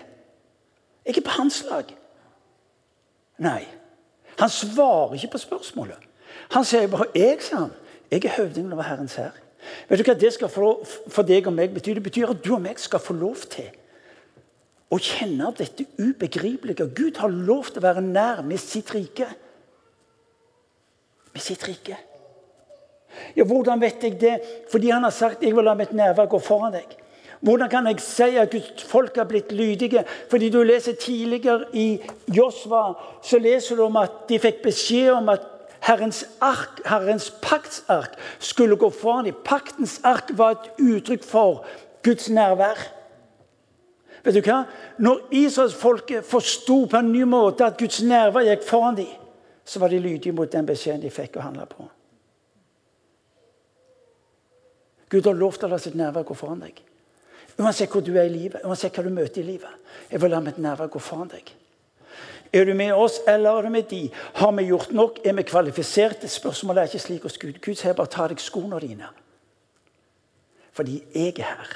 [1.06, 1.96] Jeg er på hans lag.
[3.38, 3.68] Nei.
[4.40, 5.98] Han svarer ikke på spørsmålet.
[6.52, 7.72] Han sier bare 'jeg', sa han.
[8.12, 9.32] 'Jeg er høvdingen over Herrens hær'.
[9.90, 11.94] Vet du hva det skal for deg og meg betyr?
[11.94, 13.70] Det betyr at du og meg skal få lov til
[14.92, 16.92] å kjenne dette ubegripelige.
[16.96, 19.28] Gud har lov til å være nær med sitt rike
[21.38, 21.98] med sitt rike.
[23.38, 24.38] Ja, Hvordan vet jeg det?
[24.72, 26.98] Fordi han har sagt 'jeg vil la mitt nærvær gå foran deg'.
[27.42, 30.06] Hvordan kan jeg si at Guds folk har blitt lydige?
[30.30, 35.30] Fordi du leser tidligere i Josva, så leser du om at de fikk beskjed om
[35.30, 35.42] at
[35.82, 39.36] Herrens, ark, Herrens paktsark skulle gå foran dem.
[39.46, 41.66] Paktens ark var et uttrykk for
[42.04, 42.78] Guds nærvær.
[44.24, 44.64] Vet du hva?
[44.98, 49.14] Når Israelsfolket forsto på en ny måte at Guds nærvær gikk foran dem,
[49.68, 51.86] så var de lydige mot den beskjeden de fikk å handle på.
[55.12, 56.80] Gud har lov til å la sitt nærvær gå foran deg.
[57.58, 59.88] Uansett hvor du er i livet, uansett hva du møter i livet.
[60.12, 61.52] Jeg vil la mitt nærvær gå foran deg.
[62.54, 64.02] Er du med oss, eller er du med de?
[64.40, 65.20] Har vi gjort nok?
[65.26, 66.30] Er vi kvalifiserte?
[66.32, 67.60] Spørsmålet er ikke slik hos Gud.
[67.64, 69.10] Gud sier bare ta deg skoene dine.
[70.78, 71.76] Fordi jeg er her.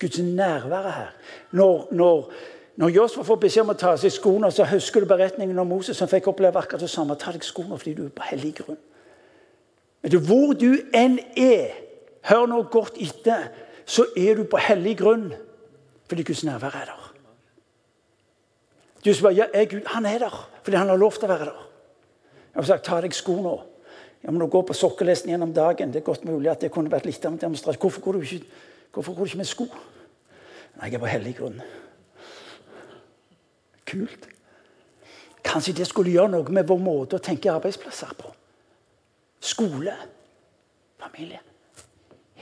[0.00, 1.14] Guds nærvær er her.
[1.50, 2.32] Når, når,
[2.76, 5.68] når Josfa får beskjed om å ta av seg skoene, så husker du beretningen om
[5.70, 7.16] Moses som fikk oppleve akkurat det samme.
[7.16, 8.80] Ta deg skoene fordi du er på hellig grunn.
[10.06, 11.72] Du, hvor du enn er,
[12.28, 13.48] hør nå godt etter,
[13.88, 15.30] så er du på hellig grunn
[16.06, 17.06] fordi Guds nærvær er der.
[19.06, 20.36] Du spør ja, er Gud Han er der
[20.66, 21.64] fordi han har lov til å være der.
[22.52, 23.54] Jeg har sagt, ta deg sko nå.
[24.24, 26.90] Ja, men å gå på sokkelesten gjennom dagen Det er godt mulig at det kunne
[26.90, 27.80] vært litt demonstrasjon.
[27.80, 28.62] Hvorfor går du ikke,
[28.92, 29.66] hvorfor går du ikke med sko?
[30.76, 31.60] Nei, jeg er på hellig grunn.
[33.86, 34.28] Kult.
[35.46, 38.32] Kanskje det skulle gjøre noe med vår måte å tenke arbeidsplasser på.
[39.46, 39.94] Skole,
[40.98, 41.42] familie.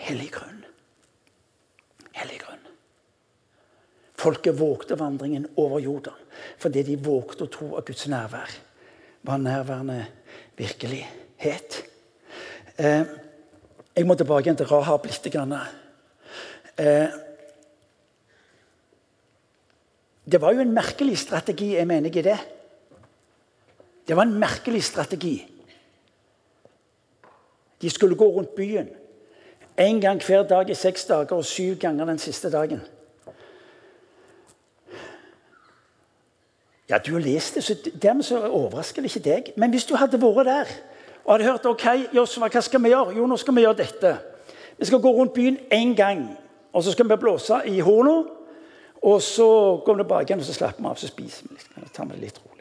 [0.07, 0.63] Hellig grunn.
[2.15, 2.63] Hellig grunn.
[4.25, 6.21] Folket vågte vandringen over Jordan
[6.59, 8.51] fordi de vågte å tro at Guds nærvær
[9.25, 9.99] var nærværende
[10.59, 11.77] virkelighet.
[12.79, 13.05] Eh,
[13.95, 15.29] jeg må tilbake igjen til Rahab litt.
[15.33, 15.55] Grann.
[16.77, 17.09] Eh,
[20.25, 22.39] det var jo en merkelig strategi, jeg mener ikke det.
[24.09, 25.47] Det var en merkelig strategi.
[27.83, 28.89] De skulle gå rundt byen
[29.81, 32.81] én gang hver dag i seks dager og syv ganger den siste dagen.
[36.89, 39.53] Ja, Du har lest det, så dermed så overrasker det ikke deg.
[39.57, 40.65] Men hvis du hadde vært der
[41.25, 43.17] og hadde hørt ok, Joshua, hva skal vi gjøre?
[43.17, 44.17] Jo, nå skal vi gjøre dette.
[44.79, 46.39] Vi skal gå rundt byen én gang,
[46.73, 48.23] og så skal vi blåse i horna.
[49.05, 49.47] Og så
[49.85, 51.57] går vi tilbake igjen og så slapper vi av så spiser vi.
[51.59, 51.89] Liksom.
[51.93, 52.55] tar vi det litt rolig.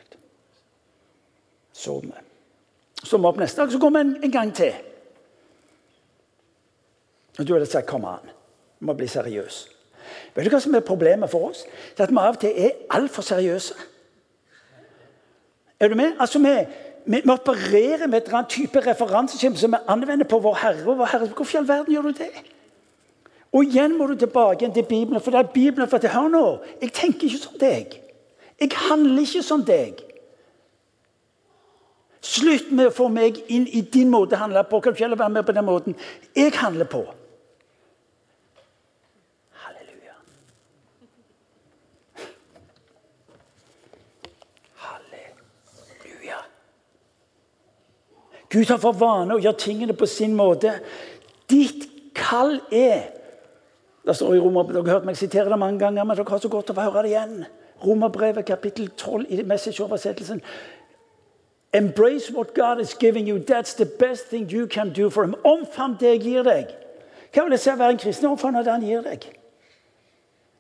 [1.74, 2.24] Sover vi.
[3.04, 4.74] Så må vi opp neste dag, så går vi en, en gang til.
[7.40, 8.30] Og du hadde sagt 'kom an'.
[8.80, 9.70] Vi må bli seriøse.
[10.36, 11.64] Vet du hva som er problemet for oss?
[11.98, 13.74] Det er at vi av og til er altfor seriøse.
[15.80, 16.14] Er du med?
[16.20, 16.66] Altså, vi,
[17.06, 20.92] vi, vi opererer med et eller annet type referanseskjema som vi anvender på vår Herre.
[20.92, 21.28] og vår Herre.
[21.28, 22.53] Hvorfor i all verden gjør du det?
[23.54, 25.22] Og igjen må du tilbake til Bibelen.
[25.22, 26.46] For det er Bibelen for at Hør nå,
[26.82, 28.00] jeg tenker ikke som deg.
[28.60, 30.02] Jeg handler ikke som deg.
[32.24, 34.80] Slutt med å få meg inn i din måte å handle på.
[34.80, 35.98] Kan du ikke være med på den måten
[36.34, 37.04] jeg handler på?
[39.66, 40.16] Halleluja.
[44.86, 46.40] Halleluja.
[48.50, 50.80] Gud har for vane å gjøre tingene på sin måte.
[51.52, 53.12] Ditt kall er
[54.06, 56.42] Det står i Romer, Dere har hørt meg sitere det mange ganger, men dere har
[56.44, 57.36] så godt av å høre det igjen.
[57.84, 60.42] Romerbrevet kapittel 12 i message-oversettelsen.
[61.74, 63.40] Embrace what God is giving you.
[63.40, 65.36] That's the best thing you can do for him.
[65.44, 66.74] Omfavn det jeg gir deg.
[67.34, 68.28] Hva vil det si å være en kristen?
[68.30, 69.26] Omfavn det han gir deg.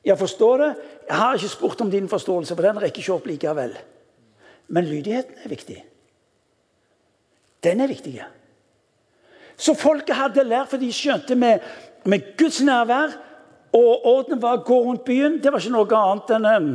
[0.04, 0.70] Jeg forstår det.
[1.08, 3.76] Jeg har ikke spurt om din forståelse, for den rekker ikke opp likevel.
[4.68, 5.78] Men lydigheten er viktig.
[7.64, 8.16] Den er viktig.
[9.56, 11.62] Så folket hadde lært, for de skjønte med,
[12.10, 13.14] med Guds nærvær
[13.74, 15.40] og orden var å gå rundt byen.
[15.42, 16.70] Det var ikke noe annet enn en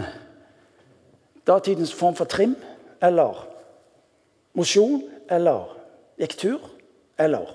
[1.49, 2.57] datidens form for trim
[3.05, 3.45] eller
[4.59, 5.71] mosjon eller
[6.19, 6.67] gikk tur
[7.19, 7.55] eller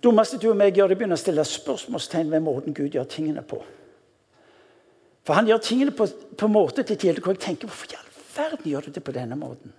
[0.00, 3.44] dummeste du og meg gjør, det begynner å stille spørsmålstegn ved måten Gud gjør tingene
[3.46, 3.60] på.
[5.26, 8.00] For han gjør tingene på, på måte til tider hvor jeg tenker hvorfor i
[8.34, 9.74] verden gjør du det på denne måten?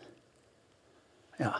[1.41, 1.55] Ja.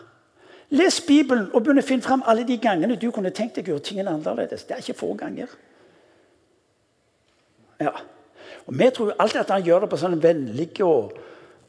[0.71, 3.73] Les Bibelen og begynn å finne fram alle de gangene du kunne tenkt deg å
[3.73, 4.63] gjøre tingene annerledes.
[4.67, 5.51] Det er ikke få ganger.
[7.81, 7.91] Ja.
[8.65, 11.17] Og Vi tror alltid at han gjør det på sånn vennlig og,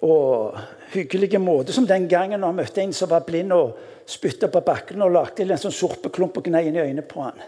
[0.07, 0.61] og
[0.93, 1.75] hyggelig måte.
[1.75, 3.75] Som den gangen han møtte en som var blind og
[4.07, 7.43] spytta på bakken og lagde en sånn sorpeklump og gnei inn i øynene på han.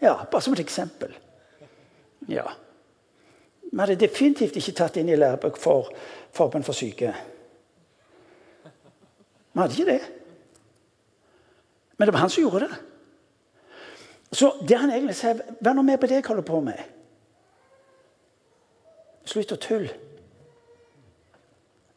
[0.00, 1.12] Ja, Bare som et eksempel.
[2.30, 2.46] Ja.
[3.70, 5.90] Vi hadde definitivt ikke tatt inn i lærebøk for
[6.34, 7.12] forbund for syke.
[9.50, 10.19] Vi hadde ikke det.
[12.00, 12.76] Men det var han som gjorde det.
[14.32, 16.78] Så det han egentlig sier, vær nå med på det jeg holder på med.
[19.28, 19.90] Slutt å tulle.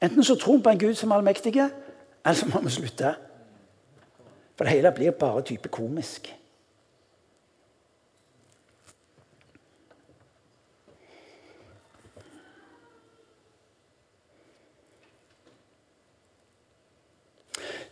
[0.04, 3.14] Enten så tror vi på en Gud som er allmektig, eller så må vi slutte.
[4.58, 6.28] For det hele blir bare type komisk.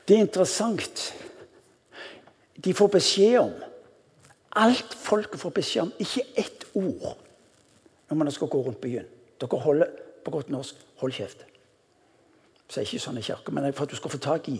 [0.03, 1.20] Det er interessant.
[2.61, 3.53] De får beskjed om
[4.51, 5.91] Alt folket får beskjed om.
[5.99, 7.17] Ikke ett ord
[8.09, 9.05] når man skal gå rundt byen.
[9.39, 9.93] Dere holder
[10.25, 11.45] på godt norsk hold kjeft.
[12.71, 14.57] Sier ikke sånn i kirka, men for at du skal få tak i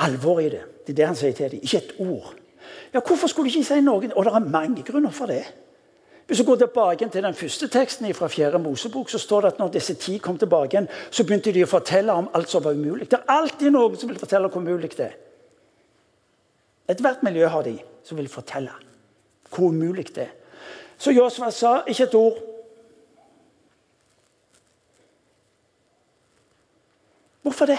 [0.00, 0.60] alvoret i det.
[0.84, 1.64] Det er det han sier til dem.
[1.64, 2.36] Ikke et ord.
[2.92, 4.12] Ja, Hvorfor skulle de ikke si noe?
[4.12, 5.42] Og det er mange grunner for det.
[6.28, 8.58] Hvis du går tilbake til den første teksten fra 4.
[8.62, 12.12] Mosebok, så står det at når disse ti kom tilbake, så begynte de å fortelle
[12.12, 13.08] om alt som var umulig.
[13.10, 15.16] Det er alltid noen som vil fortelle hvor umulig det er.
[16.88, 18.72] Ethvert miljø har de som vil fortelle
[19.50, 20.32] hvor umulig det er.
[20.98, 22.38] Så Josva sa ikke et ord.
[27.42, 27.78] Hvorfor det?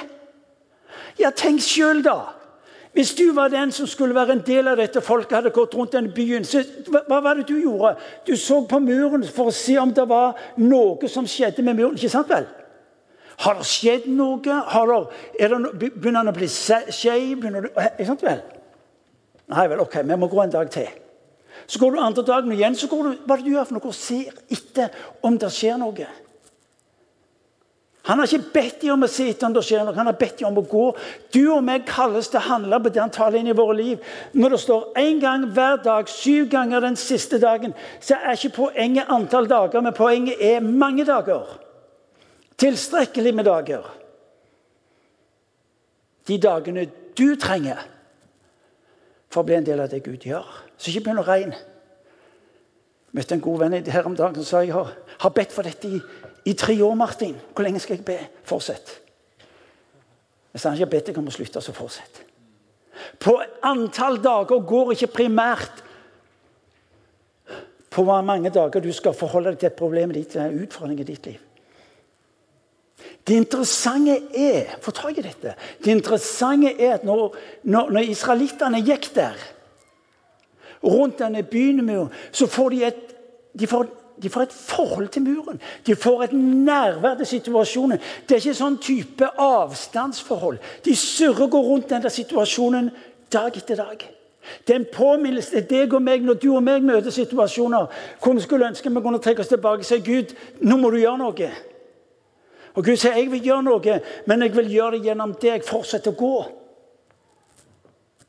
[1.20, 2.18] Ja, tenk sjøl, da.
[2.94, 5.94] Hvis du var den som skulle være en del av dette folket, hadde gått rundt
[5.96, 7.94] denne byen, så hva, hva var det du gjorde?
[8.28, 11.96] Du så på muren for å se om det var noe som skjedde med muren.
[11.96, 12.50] ikke sant vel?
[13.46, 14.42] Har det skjedd noe?
[14.42, 14.58] Det,
[15.40, 17.46] det, begynner den å bli skeiv?
[17.46, 18.42] Ikke sant vel?
[19.50, 20.90] Nei vel, ok, vi må gå en dag til.
[21.68, 23.78] Så går du andre dagen igjen, så går du, hva er det du gjør for
[23.78, 23.96] noe?
[23.96, 26.08] Ser etter om det skjer noe.
[28.10, 30.18] Han har ikke bedt dem om å se etter om det skjer noe, han har
[30.18, 30.86] bedt dem om å gå.
[31.36, 34.02] Du og meg kalles til å handle på det han taler inn i våre liv.
[34.34, 38.56] Når det står én gang hver dag, syv ganger den siste dagen, så er ikke
[38.58, 41.46] poenget antall dager, men poenget er mange dager.
[42.62, 43.86] Tilstrekkelig med dager.
[46.28, 46.88] De dagene
[47.18, 47.86] du trenger
[49.32, 50.48] for å bli en del av det Gud gjør.
[50.78, 51.60] Så ikke begynn å regne.
[53.12, 55.88] Jeg møtte en god venn her om dagen som sa jeg har, bedt for dette
[55.88, 56.00] i
[56.46, 57.36] i tre år, Martin.
[57.54, 58.18] Hvor lenge skal jeg be?
[58.44, 58.98] Fortsett.
[60.52, 62.24] Hvis han ikke har bedt deg om å slutte, så fortsett.
[63.22, 65.84] På antall dager går ikke primært
[67.92, 71.08] på hvor mange dager du skal forholde deg til et problem ditt, en utfordring i
[71.08, 71.40] ditt liv.
[73.28, 78.82] Det interessante er få tak i dette, det interessante er at når, når, når israelittene
[78.86, 79.38] gikk der,
[80.84, 83.08] rundt denne byen, så får de et
[83.54, 83.86] de får
[84.22, 85.62] de får et forhold til muren.
[85.88, 87.98] De får et nærvær til situasjonen.
[88.30, 90.60] Det er ikke sånn type avstandsforhold.
[90.86, 92.92] De surrer og går rundt denne situasjonen
[93.34, 94.06] dag etter dag.
[94.68, 97.90] Det er en påminnelse til deg og meg når du og meg møter situasjoner
[98.22, 100.98] hvor vi skulle ønske vi kunne trekke oss tilbake og si Gud, nå må du
[101.02, 101.50] gjøre noe.
[102.76, 105.66] Og Gud sier jeg vil gjøre noe, men jeg vil gjøre det gjennom deg.
[105.68, 106.36] Fortsett å gå.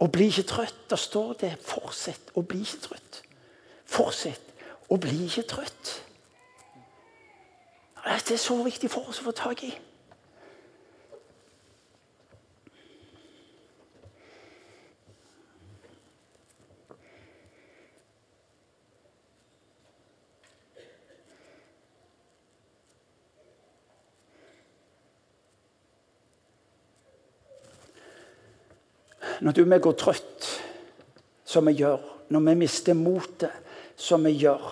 [0.02, 0.80] Og bli ikke trøtt.
[0.90, 3.22] Da står det 'fortsett å bli ikke trøtt'.
[3.86, 4.42] Fortsett
[4.90, 6.02] å bli ikke trøtt.
[8.04, 9.78] Det er så viktig for oss å få tak i.
[29.42, 30.48] Når du og jeg går trøtt,
[31.44, 33.50] som vi gjør, når vi mister motet,
[33.98, 34.68] som vi gjør,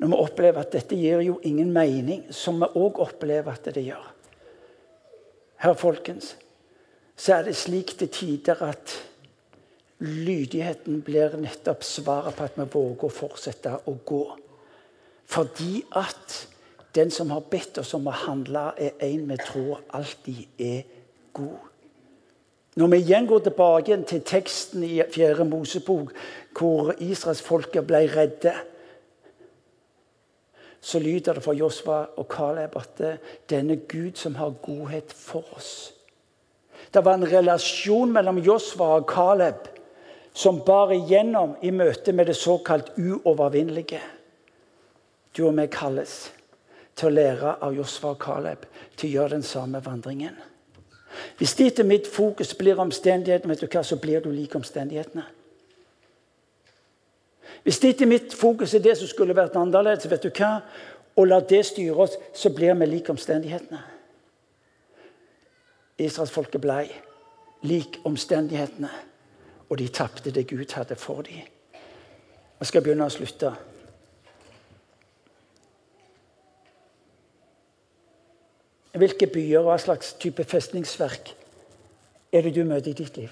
[0.00, 3.84] når vi opplever at dette gir jo ingen mening, som vi òg opplever at det
[3.84, 4.04] gjør.
[5.60, 6.34] Her, folkens,
[7.16, 8.94] så er det slik til tider at
[10.00, 14.22] lydigheten blir nettopp svaret på at vi våger å fortsette å gå.
[15.28, 16.38] Fordi at
[16.96, 20.88] den som har bedt oss om å handle, er en vi tror alltid er
[21.36, 21.69] god.
[22.80, 25.44] Når vi igjen går tilbake til teksten i 4.
[25.44, 26.14] Mosebok,
[26.56, 28.54] hvor israelsfolket ble redde
[30.80, 33.02] så lyder det fra Josva og Caleb at
[33.50, 35.92] denne Gud som har godhet for oss.
[36.94, 39.68] Det var en relasjon mellom Josva og Caleb
[40.32, 44.00] som bar igjennom i møte med det såkalt uovervinnelige.
[45.36, 46.30] Du og meg kalles
[46.96, 48.64] til å lære av Josva og Caleb
[48.96, 50.38] til å gjøre den samme vandringen.
[51.38, 55.24] Hvis ditt og mitt fokus blir omstendighetene, vet du hva, så blir du lik omstendighetene.
[57.62, 60.58] Hvis ditt og mitt fokus er det som skulle vært annerledes, vet du hva?
[61.16, 63.80] og la det styre oss, så blir vi lik omstendighetene.
[65.98, 66.86] Israelsfolket blei
[67.68, 68.90] lik omstendighetene,
[69.68, 71.42] og de tapte det Gud hadde for dem.
[72.60, 73.52] Jeg skal begynne å slutte.
[78.92, 81.30] Hvilke byer og hva slags type festningsverk
[82.32, 83.30] er det du møter i ditt liv?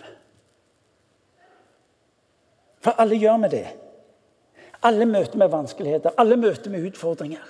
[2.84, 3.66] For alle gjør vi det.
[4.86, 7.42] Alle møter med vanskeligheter, alle møter med utfordringer.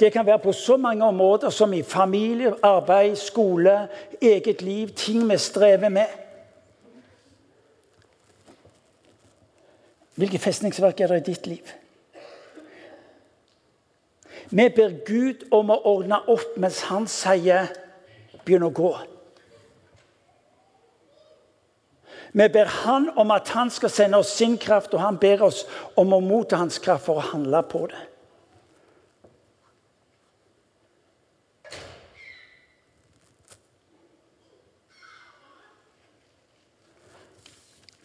[0.00, 3.88] Det kan være på så mange områder som i familie, arbeid, skole,
[4.22, 6.06] eget liv, ting vi strever med.
[10.14, 11.74] Hvilke festningsverk er det i ditt liv?
[14.50, 17.68] Vi ber Gud om å ordne opp mens han sier
[18.44, 19.06] 'begynn å gå'.
[22.32, 25.64] Vi ber Han om at han skal sende oss sin kraft, og han ber oss
[25.96, 28.04] om å motta hans kraft for å handle på det.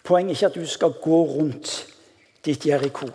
[0.03, 1.87] Poenget er ikke at du skal gå rundt
[2.45, 3.07] ditt Jeriko.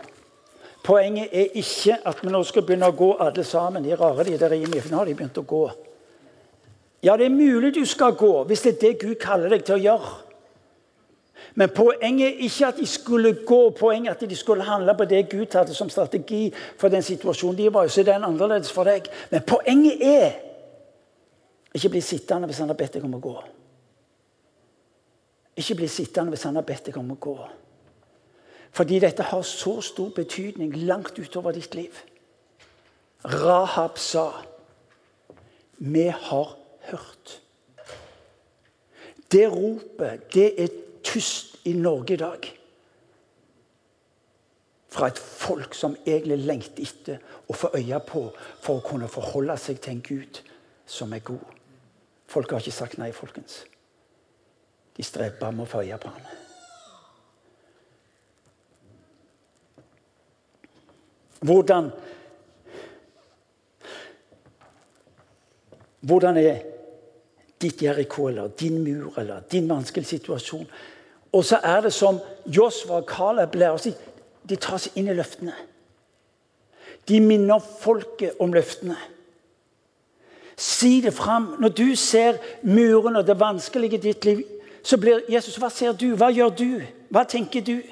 [0.89, 3.84] Poenget er ikke at vi nå skal begynne å gå alle sammen.
[3.84, 5.66] De rare de der inne, for nå har de begynt å gå.
[7.05, 9.76] Ja, det er mulig du skal gå hvis det er det Gud kaller deg til
[9.76, 10.14] å gjøre.
[11.61, 15.07] Men poenget er ikke at de skulle gå, poenget er at de skulle handle på
[15.11, 16.49] det Gud hadde som strategi
[16.80, 17.93] for den situasjonen de var i.
[17.93, 19.12] Så er den annerledes for deg.
[19.30, 20.28] Men poenget er
[21.74, 23.36] ikke bli sittende hvis han har bedt deg om å gå.
[25.61, 27.39] Ikke bli sittende hvis han har bedt deg om å gå.
[28.78, 31.96] Fordi dette har så stor betydning langt utover ditt liv.
[33.24, 34.30] Rahab sa,
[35.78, 37.40] 'Vi har hørt'.
[39.32, 40.68] Det ropet, det er
[41.02, 42.58] tyst i Norge i dag.
[44.88, 47.18] Fra et folk som egentlig lengter etter
[47.48, 50.42] å få øye på for å kunne forholde seg til en Gud
[50.86, 51.46] som er god.
[52.26, 53.64] Folk har ikke sagt nei, folkens.
[54.96, 56.47] De streber med å få øye på ham.
[61.41, 61.91] Hvordan
[66.01, 66.61] Hvordan er
[67.61, 70.66] ditt Jeriko eller din mur eller din vanskelige situasjon?
[71.32, 73.89] Og så er det som Josva og Caleb lærer oss
[74.49, 75.53] de tar seg inn i løftene.
[77.09, 78.97] De minner folket om løftene.
[80.57, 81.57] Si det fram.
[81.61, 84.43] Når du ser muren og det vanskelige i ditt liv,
[84.82, 86.14] så blir Jesus Hva ser du?
[86.16, 86.82] Hva gjør du?
[87.11, 87.82] Hva tenker du?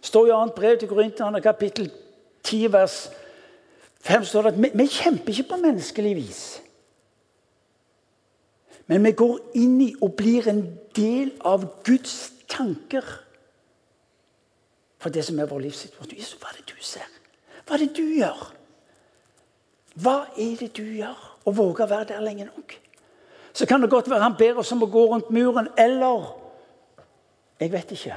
[0.00, 1.90] står i annet brev til Korinterne, kapittel
[2.48, 2.96] 10, vers
[4.06, 6.42] 5, står det at vi, vi kjemper ikke på menneskelig vis.
[8.88, 10.62] Men vi går inn i og blir en
[10.96, 12.16] del av Guds
[12.48, 13.04] tanker.
[14.98, 16.16] For det som er vår livssituasjon.
[16.16, 17.10] Jesus, hva er det du ser?
[17.66, 18.46] Hva er det du gjør?
[20.00, 21.26] Hva er det du gjør?
[21.44, 22.78] Og våge å være der lenge nok.
[23.52, 26.34] Så kan det godt være han ber oss om å gå rundt muren, eller
[27.58, 28.14] Jeg vet ikke.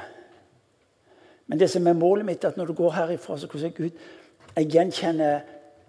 [1.47, 3.63] Men det som er målet mitt, er at når du går herifra, så kan du
[3.65, 4.03] si Gud,
[4.55, 5.41] jeg gjenkjenner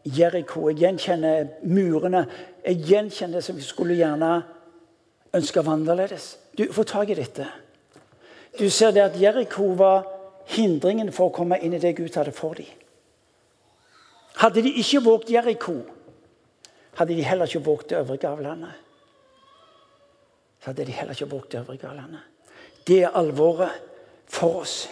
[0.05, 2.27] Jeriko, jeg gjenkjenner murene.
[2.67, 4.33] Jeg gjenkjenner det som vi skulle gjerne
[5.35, 6.37] ønske være annerledes.
[6.59, 7.47] Du, får tak i dette.
[8.59, 10.05] Du ser det at Jeriko var
[10.53, 12.69] hindringen for å komme inn i det Gud hadde for dem.
[14.43, 15.75] Hadde de ikke våget Jeriko,
[16.97, 18.73] hadde de heller ikke våget det øvrige av landet.
[20.61, 22.21] Så hadde de heller ikke våget det øvrige av landet.
[22.87, 23.71] Det er alvoret
[24.27, 24.89] for oss.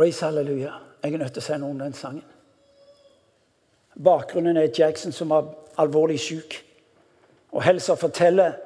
[0.00, 0.74] Race Hallelujah.
[1.02, 2.24] Jeg er nødt til å si noe om den sangen.
[3.94, 6.56] Bakgrunnen er Jackson som var alvorlig syk.
[7.54, 8.56] Og Helsa forteller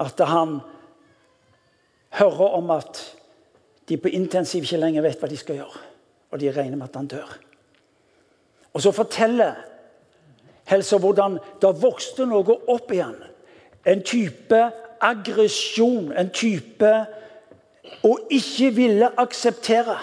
[0.00, 0.60] at han
[2.16, 3.02] hører om at
[3.88, 5.82] de på intensiv ikke lenger vet hva de skal gjøre.
[6.32, 7.34] Og de regner med at han dør.
[8.72, 9.58] Og så forteller
[10.70, 13.18] Helsa hvordan det vokste noe opp igjen.
[13.84, 14.62] En type
[15.02, 16.92] aggresjon, en type
[18.06, 19.98] å ikke ville akseptere.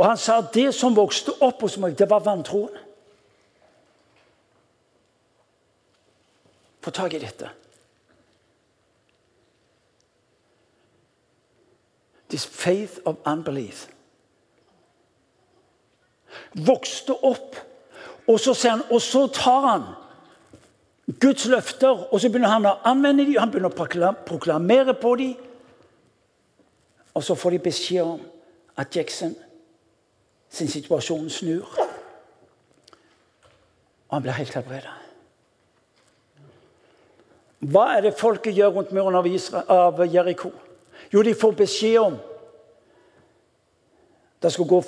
[0.00, 2.72] Og han sa at det som vokste opp hos meg, det var vantroen.
[6.80, 7.50] Få tak i dette.
[12.32, 13.90] This faith of unbelief.
[16.54, 17.58] Vokste opp,
[18.24, 19.84] og så, han, og så tar han
[21.20, 25.36] Guds løfter og så begynner han å anvende dem, han begynner å proklamere på dem.
[27.18, 28.20] Og så får de beskjed om
[28.78, 29.34] at Jackson
[30.50, 31.68] sin situasjon snur.
[34.08, 34.96] Og han blir helt helbredet.
[37.60, 39.26] Hva er det folket gjør rundt muren av,
[39.70, 40.50] av Jeriko?
[41.12, 42.16] Jo, de får beskjed om
[44.40, 44.80] det skulle gå,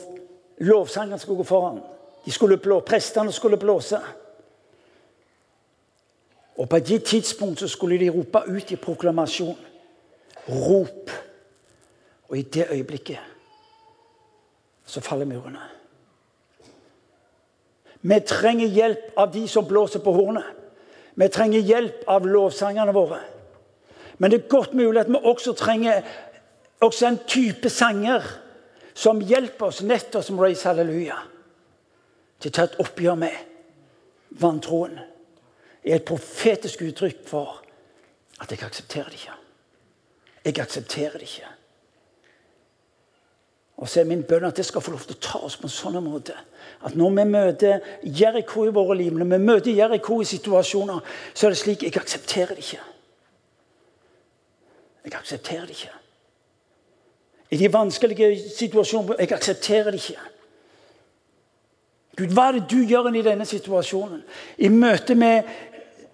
[1.18, 1.82] skulle gå foran.
[2.24, 4.00] De skulle blå, Prestene skulle blåse.
[6.56, 9.58] Og På et tidspunkt så skulle de rope ut i proklamasjon.
[10.48, 11.10] Rop.
[12.28, 13.31] Og i det øyeblikket
[14.86, 15.62] så faller murene.
[18.02, 20.44] Vi trenger hjelp av de som blåser på hornet.
[21.14, 23.20] Vi trenger hjelp av lovsangerne våre.
[24.18, 26.02] Men det er godt mulig at vi også trenger
[26.82, 28.26] også en type sanger
[28.94, 31.16] som hjelper oss, nettopp som Raise Halleluja,
[32.42, 33.38] til å ta et oppgjør med
[34.42, 34.98] vantroen.
[35.84, 37.62] er et profetisk uttrykk for
[38.40, 39.38] at jeg aksepterer det ikke.
[40.44, 41.48] Jeg aksepterer det ikke.
[43.82, 45.66] Og så er min bønn at det skal få lov til å ta oss på
[45.66, 46.36] en sånn måte
[46.86, 51.00] at når vi møter Jeriko i våre liv, når vi møter Jeriko i situasjoner,
[51.34, 52.78] så er det slik jeg aksepterer det ikke.
[55.04, 55.98] Jeg aksepterer det ikke.
[57.50, 60.30] I de vanskelige situasjonene Jeg aksepterer det ikke.
[62.16, 64.22] Gud, hva er det du gjør i denne situasjonen?
[64.58, 65.42] I møte med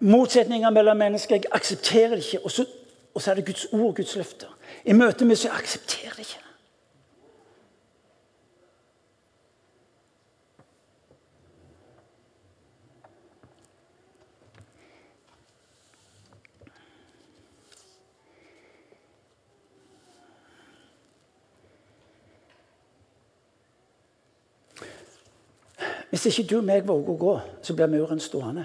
[0.01, 1.37] motsetninger mellom mennesker.
[1.37, 2.45] Jeg aksepterer det ikke.
[2.45, 2.67] Og så,
[3.15, 4.53] og så er det Guds ord, Guds løfter.
[4.85, 6.48] I møte med så jeg aksepterer det ikke.
[26.11, 27.33] Hvis ikke du og meg våger å gå,
[27.63, 28.65] så blir muren stående.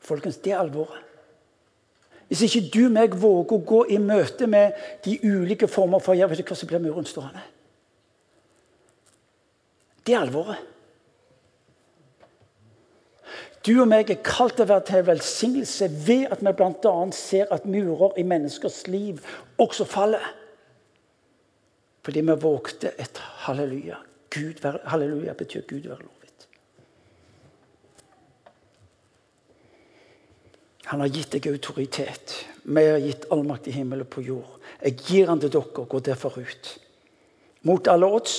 [0.00, 1.06] Folkens, det er alvoret.
[2.30, 6.18] Hvis ikke du og meg våger å gå i møte med de ulike former for
[6.18, 7.42] hjelp, så blir muren stående.
[10.06, 10.60] Det er alvoret.
[13.66, 16.94] Du og meg er kalt til å være til velsignelse ved at vi bl.a.
[17.12, 19.20] ser at murer i menneskers liv
[19.60, 20.22] også faller.
[22.02, 23.96] Fordi vi vågte et halleluja.
[24.30, 26.46] Gud, halleluja betyr Gud være lovet.
[30.90, 32.34] Han har gitt deg autoritet.
[32.64, 34.56] Vi har gitt all makt i himmelen på jord.
[34.82, 35.84] Jeg gir han til dere.
[35.86, 36.72] Gå derfor ut.
[37.62, 38.38] Mot alle odds.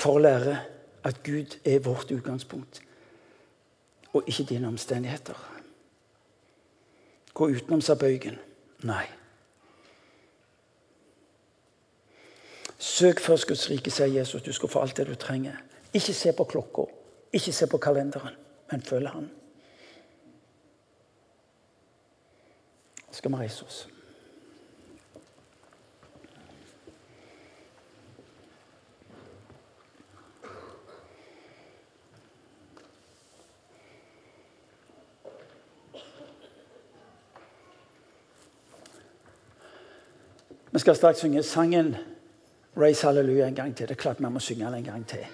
[0.00, 0.58] For å lære
[1.04, 2.80] at Gud er vårt utgangspunkt,
[4.12, 5.36] og ikke dine omstendigheter.
[7.36, 8.38] Gå utenom, sa bøygen.
[8.84, 9.06] Nei.
[12.80, 14.42] Søk først Guds rike, sier Jesus.
[14.42, 15.52] Du skal få alt det du trenger.
[15.92, 16.86] Ikke se på klokka,
[17.32, 18.34] ikke se på kalenderen,
[18.72, 19.30] men følg Han.
[23.10, 23.88] Skal vi reise oss?
[40.72, 41.96] Vi skal straks synge sangen
[42.76, 43.88] 'Raise Hallelujah' en gang til.
[43.88, 45.26] Det er klart vi må synge den en gang til.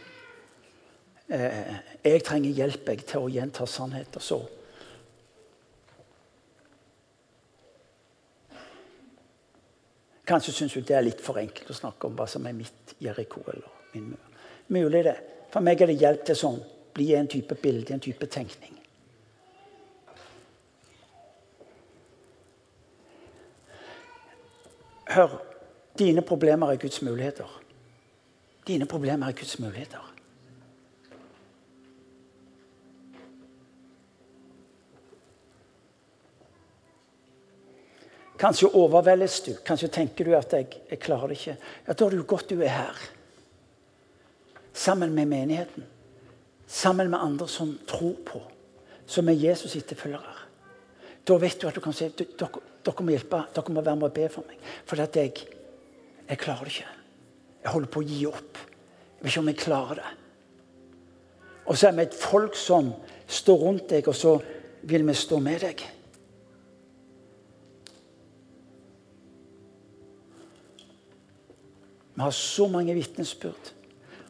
[1.28, 1.74] Eh,
[2.04, 4.20] jeg trenger hjelp jeg, til å gjenta sannheter.
[4.20, 4.40] Så
[10.26, 12.96] Kanskje syns du det er litt for enkelt å snakke om hva som er mitt
[12.98, 14.40] Jeriko eller min mur.
[14.74, 15.14] Mulig det.
[15.52, 16.58] For meg er det hjelp til sånn.
[16.96, 18.74] Bli en type bilde, en type tenkning.
[25.14, 25.38] Hør.
[25.98, 27.62] Dine problemer er Guds muligheter.
[28.66, 30.12] Dine problemer er Guds muligheter.
[38.36, 39.52] Kanskje overveldes du.
[39.64, 41.56] Kanskje tenker du at jeg, jeg klarer det ikke.
[41.86, 43.04] Ja, Da er det jo godt du er her.
[44.76, 45.86] Sammen med menigheten.
[46.66, 48.42] Sammen med andre som tror på.
[49.06, 50.34] Som er Jesus etterfølgere.
[51.26, 54.10] Da vet du at du kan si dere, dere må hjelpe, dere må være med
[54.10, 54.60] og be for meg.
[54.86, 55.32] Fordi at jeg,
[56.26, 56.94] jeg klarer det ikke.
[57.62, 58.62] Jeg holder på å gi opp.
[59.16, 60.12] Jeg vet ikke om jeg klarer det.
[61.66, 62.92] Og så er vi et folk som
[63.26, 64.36] står rundt deg, og så
[64.86, 65.86] vil vi stå med deg.
[72.16, 73.74] Vi har så mange vitnesbyrd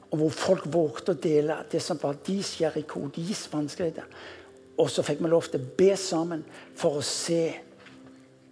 [0.07, 4.07] og hvor folk vågte å dele det som var deres Jeriko, deres vanskeligheter.
[4.79, 6.45] Og så fikk vi lov til å be sammen
[6.79, 7.43] for å se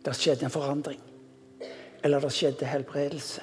[0.05, 1.01] det skjedde en forandring.
[2.05, 3.43] Eller det skjedde helbredelse.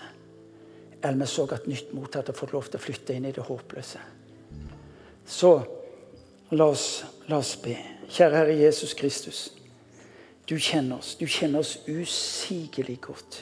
[1.02, 3.46] Eller vi så at nytt mot hadde fått lov til å flytte inn i det
[3.46, 4.02] håpløse.
[5.26, 5.54] Så
[6.54, 6.86] la oss,
[7.30, 7.74] la oss be.
[8.12, 9.42] Kjære Herre Jesus Kristus.
[10.46, 11.16] Du kjenner oss.
[11.18, 13.42] Du kjenner oss usigelig godt.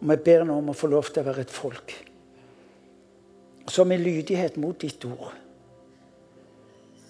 [0.00, 1.94] Og vi ber nå om å få lov til å være et folk
[3.70, 5.32] som i lydighet mot ditt ord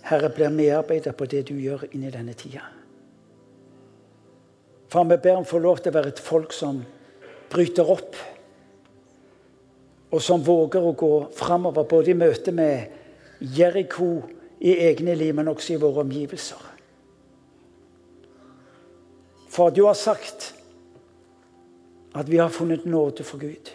[0.05, 2.61] Herre, blir medarbeidet på det du gjør inni denne tida.
[4.93, 6.83] Far, vi ber om å få lov til å være et folk som
[7.55, 8.19] bryter opp.
[10.15, 14.11] Og som våger å gå framover, både i møte med Jeriko
[14.63, 16.71] i egne liv, men også i våre omgivelser.
[19.55, 20.53] For du har sagt
[22.15, 23.71] at vi har funnet nåde for Gud.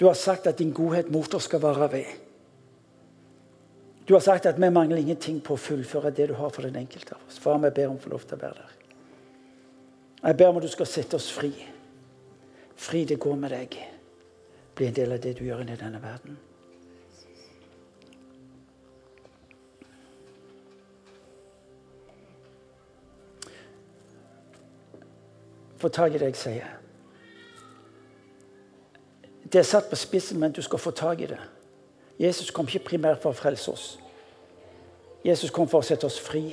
[0.00, 2.08] Du har sagt at din godhet mot oss skal vare ved.
[4.08, 6.76] Du har sagt at vi mangler ingenting på å fullføre det du har for den
[6.80, 7.38] enkelte av oss.
[7.38, 8.72] Far, vi ber om å få lov til å være der.
[10.22, 11.52] Jeg ber om at du skal sette oss fri.
[12.82, 13.76] Fri det går med deg.
[14.74, 16.38] Bli en del av det du gjør i denne verden.
[25.78, 26.72] Få tak i det jeg sier.
[29.52, 31.38] Det er satt på spissen, men du skal få tak i det.
[32.18, 33.86] Jesus kom ikke primært for å frelse oss.
[35.22, 36.48] Jesus kom for å sette oss fri.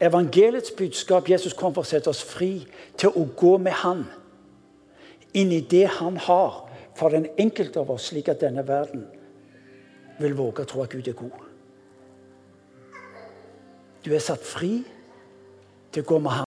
[0.00, 2.60] Evangeliets budskap Jesus kom for å sette oss fri
[2.94, 4.06] til å gå med Han
[5.34, 6.66] inn i det Han har
[6.98, 9.06] for den enkelte av oss, slik at denne verden
[10.20, 11.46] vil våge å tro at Gud er god.
[14.04, 14.80] Du er satt fri
[15.92, 16.46] til å gå med Han.